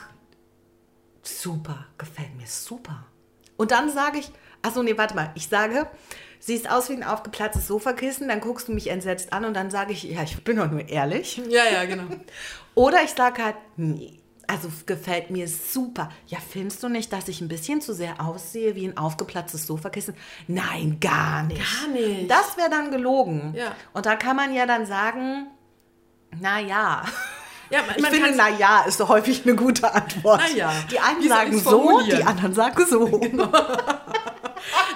[1.21, 3.05] super, gefällt mir super.
[3.57, 4.31] Und dann sage ich,
[4.61, 5.31] achso, nee, warte mal.
[5.35, 5.87] Ich sage,
[6.39, 9.91] siehst aus wie ein aufgeplatztes Sofakissen, dann guckst du mich entsetzt an und dann sage
[9.91, 11.41] ich, ja, ich bin doch nur ehrlich.
[11.49, 12.05] Ja, ja, genau.
[12.75, 16.09] Oder ich sage halt, nee, also gefällt mir super.
[16.27, 20.15] Ja, findest du nicht, dass ich ein bisschen zu sehr aussehe wie ein aufgeplatztes Sofakissen?
[20.47, 21.61] Nein, gar nicht.
[21.61, 22.31] Gar nicht.
[22.31, 23.53] Das wäre dann gelogen.
[23.55, 23.75] Ja.
[23.93, 25.47] Und da kann man ja dann sagen,
[26.39, 27.03] na ja.
[27.69, 30.55] Ja, man, ich man finde, na ja, ist doch häufig eine gute Antwort.
[30.55, 30.73] Ja.
[30.89, 33.05] Die einen Wie sagen so, die anderen sagen so.
[33.05, 33.51] Genau.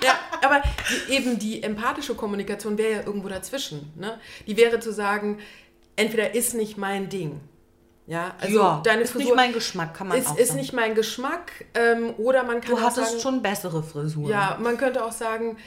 [0.02, 0.62] ja, aber
[1.10, 3.92] eben die empathische Kommunikation wäre ja irgendwo dazwischen.
[3.98, 4.18] Ne?
[4.48, 5.40] Die wäre zu sagen,
[5.98, 7.42] entweder ist nicht mein Ding
[8.08, 10.42] ja, also ja, deine ist Frisur nicht mein Geschmack, kann man ist, auch sagen.
[10.42, 14.30] Ist nicht mein Geschmack ähm, oder man kann Du hattest sagen, schon bessere Frisuren.
[14.30, 15.58] Ja, man könnte auch sagen,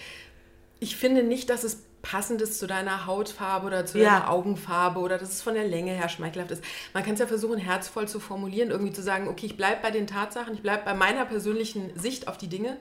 [0.81, 4.11] ich finde nicht, dass es passendes zu deiner Hautfarbe oder zu ja.
[4.11, 6.63] deiner Augenfarbe oder dass es von der Länge her schmeichelhaft ist.
[6.93, 9.91] Man kann es ja versuchen, herzvoll zu formulieren, irgendwie zu sagen, okay, ich bleibe bei
[9.91, 12.77] den Tatsachen, ich bleibe bei meiner persönlichen Sicht auf die Dinge,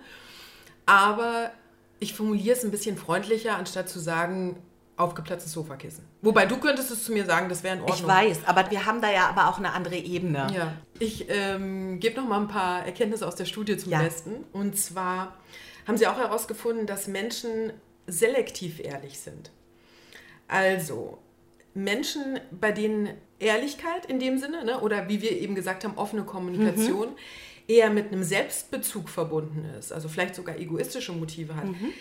[0.85, 1.51] aber
[1.99, 4.57] ich formuliere es ein bisschen freundlicher, anstatt zu sagen,
[5.03, 6.05] aufgeplatztes Sofakissen.
[6.21, 7.99] Wobei du könntest es zu mir sagen, das wäre in Ordnung.
[7.99, 10.47] Ich weiß, aber wir haben da ja aber auch eine andere Ebene.
[10.55, 14.01] Ja, ich ähm, gebe noch mal ein paar Erkenntnisse aus der Studie zum ja.
[14.01, 14.45] Besten.
[14.53, 15.37] Und zwar
[15.87, 17.73] haben sie auch herausgefunden, dass Menschen
[18.07, 19.51] selektiv ehrlich sind.
[20.47, 21.17] Also
[21.73, 26.23] Menschen, bei denen Ehrlichkeit in dem Sinne, ne, oder wie wir eben gesagt haben, offene
[26.23, 27.15] Kommunikation, mhm.
[27.67, 31.93] eher mit einem Selbstbezug verbunden ist, also vielleicht sogar egoistische Motive hat, mhm.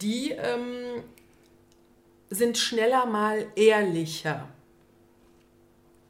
[0.00, 1.02] die ähm,
[2.30, 4.48] sind schneller mal ehrlicher.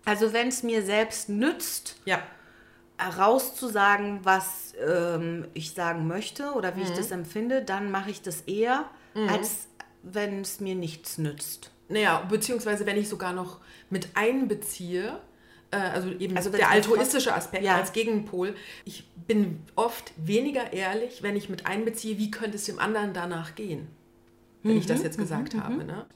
[0.05, 2.23] Also wenn es mir selbst nützt, ja.
[3.19, 6.87] rauszusagen, was ähm, ich sagen möchte oder wie mhm.
[6.87, 9.29] ich das empfinde, dann mache ich das eher, mhm.
[9.29, 9.69] als
[10.03, 11.71] wenn es mir nichts nützt.
[11.89, 13.61] Naja, beziehungsweise wenn ich sogar noch
[13.91, 15.21] mit einbeziehe,
[15.71, 17.77] äh, also eben also der altruistische Aspekt ja.
[17.77, 18.55] als Gegenpol.
[18.85, 23.55] Ich bin oft weniger ehrlich, wenn ich mit einbeziehe, wie könnte es dem anderen danach
[23.55, 23.89] gehen
[24.63, 25.75] wenn mhm, ich das mhm, jetzt gesagt mhm, habe.
[25.75, 25.87] Mhm.
[25.87, 26.07] Ne?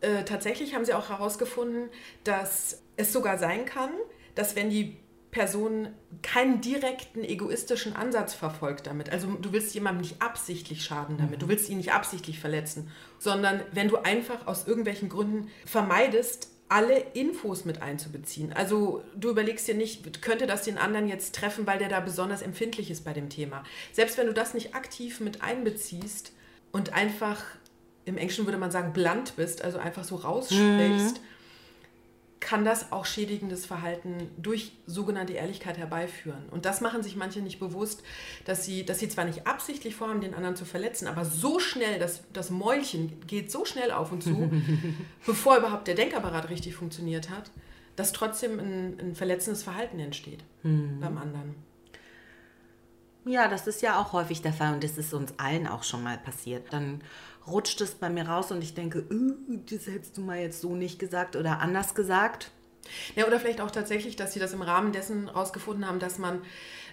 [0.00, 1.88] Äh, tatsächlich haben sie auch herausgefunden,
[2.24, 3.90] dass es sogar sein kann,
[4.34, 4.96] dass wenn die
[5.30, 5.88] Person
[6.22, 9.10] keinen direkten egoistischen Ansatz verfolgt damit.
[9.10, 11.50] Also du willst jemandem nicht absichtlich schaden damit, du mhm.
[11.50, 17.64] willst ihn nicht absichtlich verletzen, sondern wenn du einfach aus irgendwelchen Gründen vermeidest, alle Infos
[17.64, 18.52] mit einzubeziehen.
[18.52, 22.42] Also du überlegst dir nicht, könnte das den anderen jetzt treffen, weil der da besonders
[22.42, 23.64] empfindlich ist bei dem Thema.
[23.92, 26.32] Selbst wenn du das nicht aktiv mit einbeziehst,
[26.72, 27.42] und einfach,
[28.04, 31.22] im Englischen würde man sagen, blunt bist, also einfach so raussprichst, mhm.
[32.40, 36.48] kann das auch schädigendes Verhalten durch sogenannte Ehrlichkeit herbeiführen.
[36.50, 38.02] Und das machen sich manche nicht bewusst,
[38.44, 41.98] dass sie, dass sie zwar nicht absichtlich vorhaben, den anderen zu verletzen, aber so schnell,
[41.98, 44.50] das, das Mäulchen geht so schnell auf und zu,
[45.26, 47.50] bevor überhaupt der Denkapparat richtig funktioniert hat,
[47.96, 51.00] dass trotzdem ein, ein verletzendes Verhalten entsteht mhm.
[51.00, 51.67] beim anderen.
[53.28, 56.02] Ja, das ist ja auch häufig der Fall und das ist uns allen auch schon
[56.02, 56.72] mal passiert.
[56.72, 57.02] Dann
[57.46, 60.74] rutscht es bei mir raus und ich denke, äh, das hättest du mal jetzt so
[60.74, 62.50] nicht gesagt oder anders gesagt.
[63.16, 66.40] Ja, oder vielleicht auch tatsächlich, dass sie das im Rahmen dessen rausgefunden haben, dass man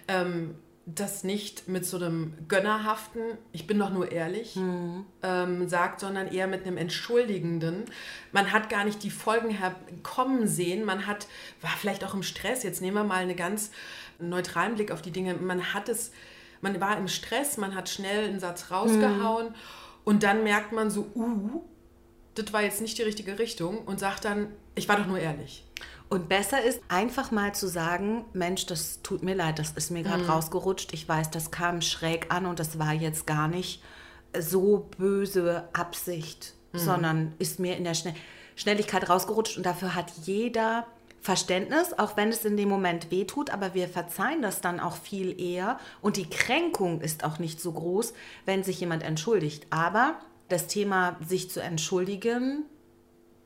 [0.08, 0.56] ähm,
[0.88, 3.20] das nicht mit so einem gönnerhaften,
[3.50, 5.04] ich bin doch nur ehrlich, mhm.
[5.20, 7.86] ähm, sagt, sondern eher mit einem entschuldigenden.
[8.30, 11.26] Man hat gar nicht die Folgen herkommen sehen, man hat,
[11.60, 13.72] war vielleicht auch im Stress, jetzt nehmen wir mal eine ganz
[14.20, 15.34] neutralen Blick auf die Dinge.
[15.34, 16.12] Man hat es,
[16.60, 19.54] man war im Stress, man hat schnell einen Satz rausgehauen mhm.
[20.04, 21.62] und dann merkt man so, uh,
[22.36, 25.64] das war jetzt nicht die richtige Richtung und sagt dann, ich war doch nur ehrlich.
[26.08, 30.04] Und besser ist einfach mal zu sagen, Mensch, das tut mir leid, das ist mir
[30.04, 30.30] gerade mhm.
[30.30, 30.92] rausgerutscht.
[30.92, 33.82] Ich weiß, das kam schräg an und das war jetzt gar nicht
[34.38, 36.78] so böse Absicht, mhm.
[36.78, 38.14] sondern ist mir in der Schnell
[38.58, 40.86] Schnelligkeit rausgerutscht und dafür hat jeder
[41.20, 45.38] Verständnis, auch wenn es in dem Moment wehtut, aber wir verzeihen das dann auch viel
[45.38, 48.14] eher und die Kränkung ist auch nicht so groß,
[48.46, 49.66] wenn sich jemand entschuldigt.
[49.68, 50.14] Aber
[50.48, 52.64] das Thema, sich zu entschuldigen,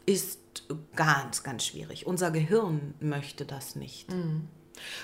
[0.07, 0.41] ist
[0.97, 2.07] ganz, ganz schwierig.
[2.07, 4.13] Unser Gehirn möchte das nicht.
[4.13, 4.49] Mhm.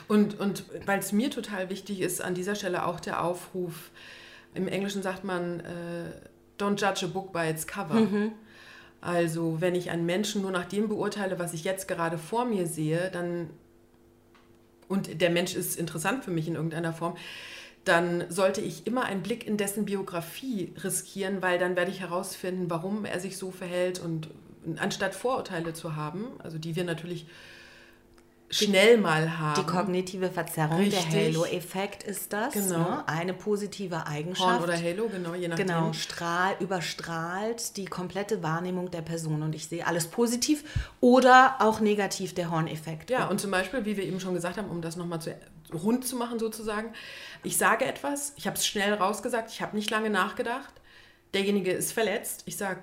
[0.08, 3.90] Und, und weil es mir total wichtig ist, an dieser Stelle auch der Aufruf,
[4.54, 6.12] im Englischen sagt man, äh,
[6.58, 7.94] don't judge a book by its cover.
[7.94, 8.32] Mhm.
[9.00, 12.66] Also wenn ich einen Menschen nur nach dem beurteile, was ich jetzt gerade vor mir
[12.66, 13.50] sehe, dann
[14.88, 17.16] und der Mensch ist interessant für mich in irgendeiner Form,
[17.86, 22.68] dann sollte ich immer einen Blick in dessen Biografie riskieren, weil dann werde ich herausfinden,
[22.68, 24.28] warum er sich so verhält und
[24.76, 27.26] anstatt Vorurteile zu haben, also die wir natürlich
[28.50, 29.60] schnell mal haben.
[29.60, 31.08] Die kognitive Verzerrung, Richtig.
[31.10, 32.54] der Halo-Effekt ist das.
[32.54, 32.78] Genau.
[32.78, 33.08] Ne?
[33.08, 34.60] Eine positive Eigenschaft.
[34.60, 35.66] Horn oder Halo, genau, je nachdem.
[35.66, 40.64] Genau, strahl, überstrahlt die komplette Wahrnehmung der Person und ich sehe alles positiv
[41.00, 43.10] oder auch negativ, der Horn-Effekt.
[43.10, 45.34] Ja, und zum Beispiel, wie wir eben schon gesagt haben, um das nochmal zu,
[45.72, 46.92] rund zu machen sozusagen,
[47.42, 50.74] ich sage etwas, ich habe es schnell rausgesagt, ich habe nicht lange nachgedacht,
[51.34, 52.82] derjenige ist verletzt, ich sage,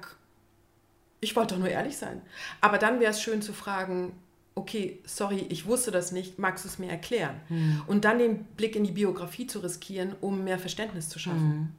[1.21, 2.21] ich wollte doch nur ehrlich sein.
[2.61, 4.13] Aber dann wäre es schön zu fragen,
[4.55, 7.39] okay, sorry, ich wusste das nicht, magst du es mir erklären?
[7.49, 7.81] Mhm.
[7.87, 11.47] Und dann den Blick in die Biografie zu riskieren, um mehr Verständnis zu schaffen.
[11.47, 11.69] Mhm.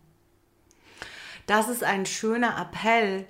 [1.47, 3.27] Das ist ein schöner Appell,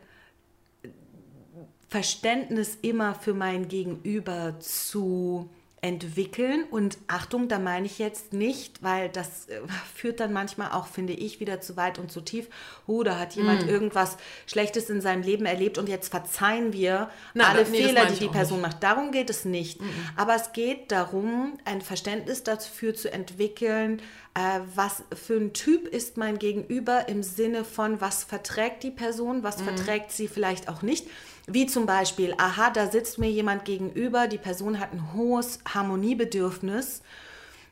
[1.89, 5.51] Verständnis immer für mein Gegenüber zu
[5.85, 6.65] entwickeln.
[6.71, 9.61] Und Achtung, da meine ich jetzt nicht, weil das äh,
[9.95, 12.49] führt dann manchmal auch, finde ich, wieder zu weit und zu tief.
[12.87, 13.69] Oh, da hat jemand mm.
[13.69, 14.17] irgendwas
[14.47, 18.29] Schlechtes in seinem Leben erlebt und jetzt verzeihen wir Na, alle nee, Fehler, die die
[18.29, 18.83] Person macht.
[18.83, 19.81] Darum geht es nicht.
[19.81, 19.85] Mm
[20.17, 24.01] Aber es geht darum, ein Verständnis dafür zu entwickeln,
[24.35, 29.43] äh, was für ein Typ ist mein Gegenüber im Sinne von, was verträgt die Person,
[29.43, 29.65] was mm.
[29.65, 31.07] verträgt sie vielleicht auch nicht.
[31.47, 37.03] Wie zum Beispiel, aha, da sitzt mir jemand gegenüber, die Person hat ein hohes Harmoniebedürfnis.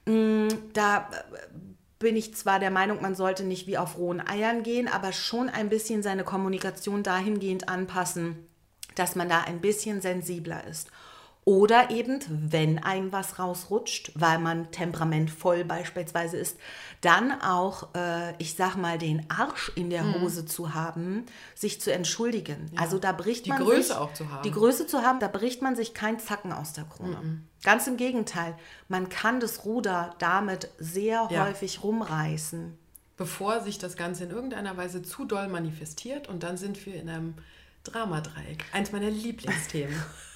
[0.04, 1.48] Mm, da äh,
[1.98, 5.48] bin ich zwar der Meinung, man sollte nicht wie auf rohen Eiern gehen, aber schon
[5.48, 8.46] ein bisschen seine Kommunikation dahingehend anpassen,
[8.94, 10.90] dass man da ein bisschen sensibler ist.
[11.44, 16.56] Oder eben, wenn einem was rausrutscht, weil man temperamentvoll beispielsweise ist,
[17.00, 20.20] dann auch, äh, ich sag mal, den Arsch in der mhm.
[20.20, 20.46] Hose mhm.
[20.46, 21.26] zu haben,
[21.56, 22.70] sich zu entschuldigen.
[22.72, 22.82] Ja.
[22.82, 24.44] Also da bricht die man Größe sich, auch zu haben.
[24.44, 27.18] Die Größe zu haben, da bricht man sich kein Zacken aus der Krone.
[27.20, 27.48] Mhm.
[27.64, 31.44] Ganz im Gegenteil, man kann das Ruder damit sehr ja.
[31.44, 32.78] häufig rumreißen.
[33.16, 37.08] Bevor sich das Ganze in irgendeiner Weise zu doll manifestiert und dann sind wir in
[37.08, 37.34] einem
[37.82, 38.64] Dramadreieck.
[38.72, 40.00] Eins meiner Lieblingsthemen.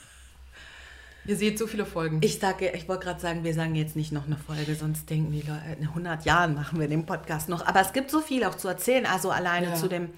[1.26, 2.20] Ihr seht so viele Folgen.
[2.22, 5.32] Ich sage, ich wollte gerade sagen, wir sagen jetzt nicht noch eine Folge, sonst denken
[5.32, 7.66] die Leute, in 100 Jahren machen wir den Podcast noch.
[7.66, 9.74] Aber es gibt so viel auch zu erzählen, also alleine ja.
[9.74, 10.10] zu dem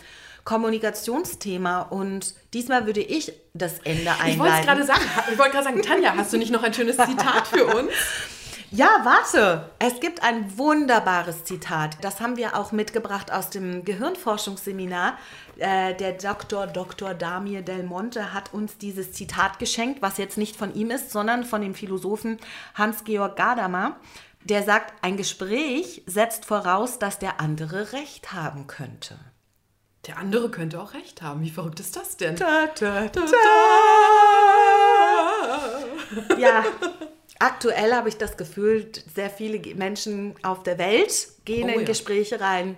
[0.45, 1.83] Kommunikationsthema.
[1.83, 4.31] Und diesmal würde ich das Ende einleiten.
[4.31, 5.03] Ich wollte gerade sagen,
[5.33, 7.91] ich wollte gerade sagen, Tanja, hast du nicht noch ein schönes Zitat für uns?
[8.71, 9.71] Ja, warte.
[9.79, 11.97] Es gibt ein wunderbares Zitat.
[12.03, 15.17] Das haben wir auch mitgebracht aus dem Gehirnforschungsseminar.
[15.57, 16.67] Äh, der Dr.
[16.67, 17.15] Dr.
[17.15, 21.45] Damir Del Monte hat uns dieses Zitat geschenkt, was jetzt nicht von ihm ist, sondern
[21.45, 22.39] von dem Philosophen
[22.75, 23.97] Hans-Georg Gadamer.
[24.45, 29.19] Der sagt, ein Gespräch setzt voraus, dass der andere Recht haben könnte.
[30.07, 31.41] Der andere könnte auch recht haben.
[31.41, 32.37] Wie verrückt ist das denn?
[32.37, 33.21] Da, da, da,
[36.39, 36.65] ja,
[37.39, 41.87] Aktuell habe ich das Gefühl, sehr viele Menschen auf der Welt gehen oh, in ja.
[41.87, 42.77] Gespräche rein,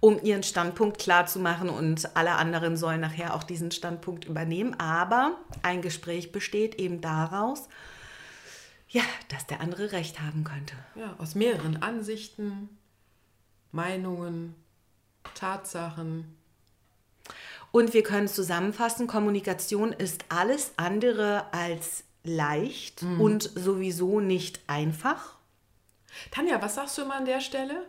[0.00, 4.78] um ihren Standpunkt klar zu machen und alle anderen sollen nachher auch diesen Standpunkt übernehmen.
[4.80, 7.68] Aber ein Gespräch besteht eben daraus,
[8.88, 10.74] ja, dass der andere recht haben könnte.
[10.96, 12.68] Ja, aus mehreren Ansichten,
[13.70, 14.54] Meinungen,
[15.34, 16.36] Tatsachen.
[17.70, 23.20] Und wir können zusammenfassen, Kommunikation ist alles andere als leicht mhm.
[23.20, 25.36] und sowieso nicht einfach.
[26.30, 27.86] Tanja, was sagst du immer an der Stelle?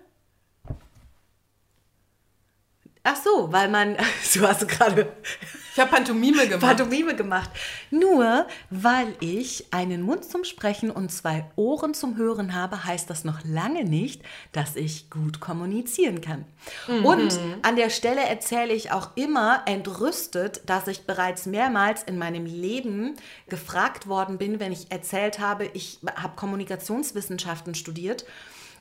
[3.07, 3.95] Ach so, weil man,
[4.33, 5.13] du hast gerade.
[5.71, 6.61] Ich habe Pantomime gemacht.
[6.61, 7.49] Pantomime gemacht.
[7.91, 13.23] Nur weil ich einen Mund zum Sprechen und zwei Ohren zum Hören habe, heißt das
[13.23, 16.45] noch lange nicht, dass ich gut kommunizieren kann.
[16.87, 17.05] Mhm.
[17.05, 22.47] Und an der Stelle erzähle ich auch immer entrüstet, dass ich bereits mehrmals in meinem
[22.47, 23.13] Leben
[23.49, 28.25] gefragt worden bin, wenn ich erzählt habe, ich habe Kommunikationswissenschaften studiert.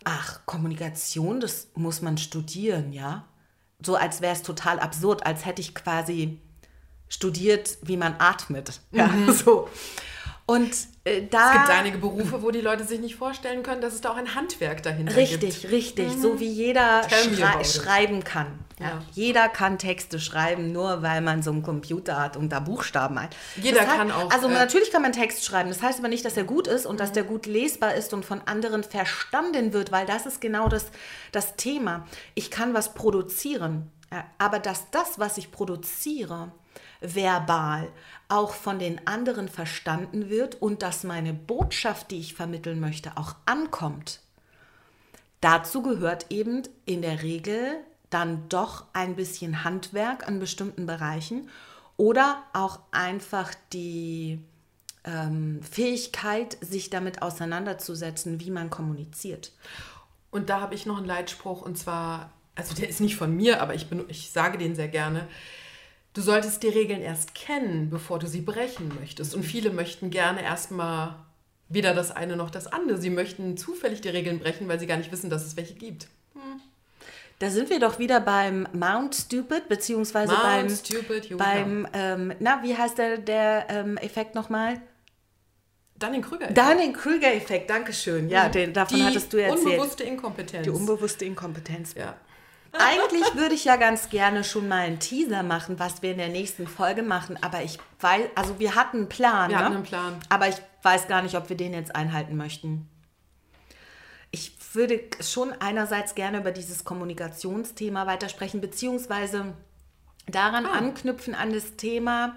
[0.04, 3.26] Ach, Kommunikation, das muss man studieren, ja?
[3.84, 6.40] So als wäre es total absurd, als hätte ich quasi
[7.08, 8.80] studiert, wie man atmet.
[8.90, 9.32] Ja, mhm.
[9.44, 9.68] so.
[10.46, 10.72] Und
[11.04, 11.46] äh, da.
[11.46, 14.16] Es gibt einige Berufe, wo die Leute sich nicht vorstellen können, dass es da auch
[14.16, 15.52] ein Handwerk dahinter richtig, gibt.
[15.52, 16.16] Richtig, richtig.
[16.16, 16.20] Mhm.
[16.20, 18.58] So wie jeder schrei schreiben kann.
[18.78, 18.86] Ja.
[18.86, 19.02] ja.
[19.12, 23.34] Jeder kann Texte schreiben, nur weil man so einen Computer hat und da Buchstaben hat.
[23.56, 24.30] Jeder das kann auch.
[24.30, 25.70] Also äh, natürlich kann man Text schreiben.
[25.70, 26.98] Das heißt aber nicht, dass er gut ist und mhm.
[26.98, 30.86] dass der gut lesbar ist und von anderen verstanden wird, weil das ist genau das,
[31.32, 32.06] das Thema.
[32.34, 33.90] Ich kann was produzieren,
[34.38, 36.52] aber dass das, was ich produziere,
[37.04, 37.88] verbal
[38.28, 43.36] auch von den anderen verstanden wird und dass meine Botschaft, die ich vermitteln möchte, auch
[43.46, 44.20] ankommt.
[45.40, 47.76] Dazu gehört eben in der Regel
[48.08, 51.50] dann doch ein bisschen Handwerk an bestimmten Bereichen
[51.96, 54.40] oder auch einfach die
[55.04, 59.52] ähm, Fähigkeit, sich damit auseinanderzusetzen, wie man kommuniziert.
[60.30, 63.60] Und da habe ich noch einen Leitspruch und zwar, also der ist nicht von mir,
[63.60, 65.28] aber ich, bin, ich sage den sehr gerne.
[66.14, 69.34] Du solltest die Regeln erst kennen, bevor du sie brechen möchtest.
[69.34, 71.16] Und viele möchten gerne erstmal
[71.68, 72.98] weder das eine noch das andere.
[72.98, 76.06] Sie möchten zufällig die Regeln brechen, weil sie gar nicht wissen, dass es welche gibt.
[76.34, 76.60] Hm.
[77.40, 82.62] Da sind wir doch wieder beim Mount Stupid, beziehungsweise Mount beim, Stupid, beim ähm, na,
[82.62, 84.80] wie heißt der, der ähm, Effekt nochmal?
[85.98, 86.58] Dunning-Krüger-Effekt.
[86.58, 88.28] Dunning-Krüger-Effekt, dankeschön.
[88.28, 88.52] Ja, mhm.
[88.52, 89.64] den, davon Die hattest du erzählt.
[89.64, 90.64] Die unbewusste Inkompetenz.
[90.64, 91.94] Die unbewusste Inkompetenz.
[91.94, 92.16] Ja.
[92.78, 96.28] Eigentlich würde ich ja ganz gerne schon mal einen Teaser machen, was wir in der
[96.28, 97.38] nächsten Folge machen.
[97.42, 99.50] Aber ich weiß, also wir hatten einen Plan.
[99.50, 99.64] Wir ne?
[99.64, 100.16] hatten einen Plan.
[100.28, 102.88] Aber ich weiß gar nicht, ob wir den jetzt einhalten möchten.
[104.30, 109.54] Ich würde schon einerseits gerne über dieses Kommunikationsthema weitersprechen, beziehungsweise
[110.26, 110.72] daran ah.
[110.72, 112.36] anknüpfen an das Thema,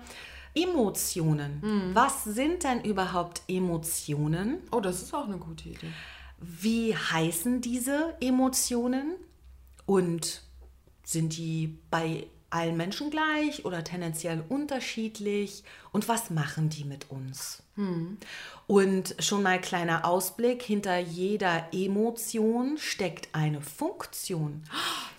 [0.56, 1.60] Emotionen.
[1.62, 1.96] Mhm.
[1.96, 4.60] Was sind denn überhaupt Emotionen?
[4.72, 5.92] Oh, das ist auch eine gute Idee.
[6.40, 9.16] Wie heißen diese Emotionen?
[9.88, 10.44] Und
[11.04, 15.64] sind die bei allen Menschen gleich oder tendenziell unterschiedlich?
[15.92, 17.64] Und was machen die mit uns?
[18.68, 24.64] Und schon mal kleiner Ausblick, hinter jeder Emotion steckt eine Funktion.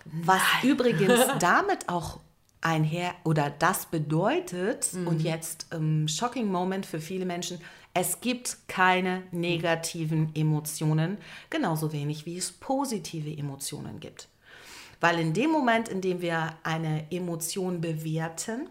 [0.05, 2.21] Was übrigens damit auch
[2.61, 7.59] einher oder das bedeutet, und jetzt ähm, shocking Moment für viele Menschen,
[7.95, 11.19] es gibt keine negativen Emotionen,
[11.51, 14.29] genauso wenig wie es positive Emotionen gibt.
[15.01, 18.68] Weil in dem Moment, in dem wir eine Emotion bewerten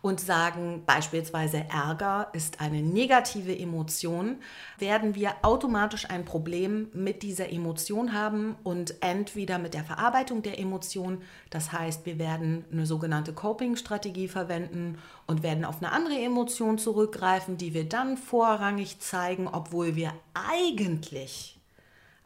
[0.00, 4.36] und sagen, beispielsweise Ärger ist eine negative Emotion,
[4.78, 10.58] werden wir automatisch ein Problem mit dieser Emotion haben und entweder mit der Verarbeitung der
[10.58, 16.78] Emotion, das heißt, wir werden eine sogenannte Coping-Strategie verwenden und werden auf eine andere Emotion
[16.78, 21.58] zurückgreifen, die wir dann vorrangig zeigen, obwohl wir eigentlich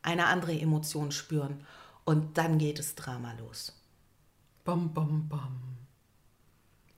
[0.03, 1.64] eine andere Emotion spüren.
[2.05, 3.73] Und dann geht es Drama los.
[4.65, 5.61] Bam, bam, bam.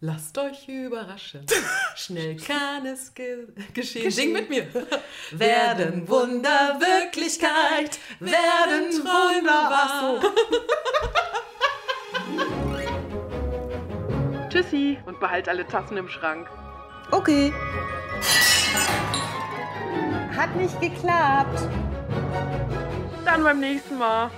[0.00, 1.46] Lasst euch überraschen.
[1.96, 4.10] Schnell kann es ge geschehen.
[4.10, 4.66] Sing mit mir.
[5.30, 10.20] Werden Wunder Wirklichkeit, werden Wunder wahr.
[14.50, 16.50] Tschüssi und behalt alle Tassen im Schrank.
[17.10, 17.50] Okay.
[20.36, 21.66] Hat nicht geklappt.
[23.24, 24.30] Dann beim nächsten Mal.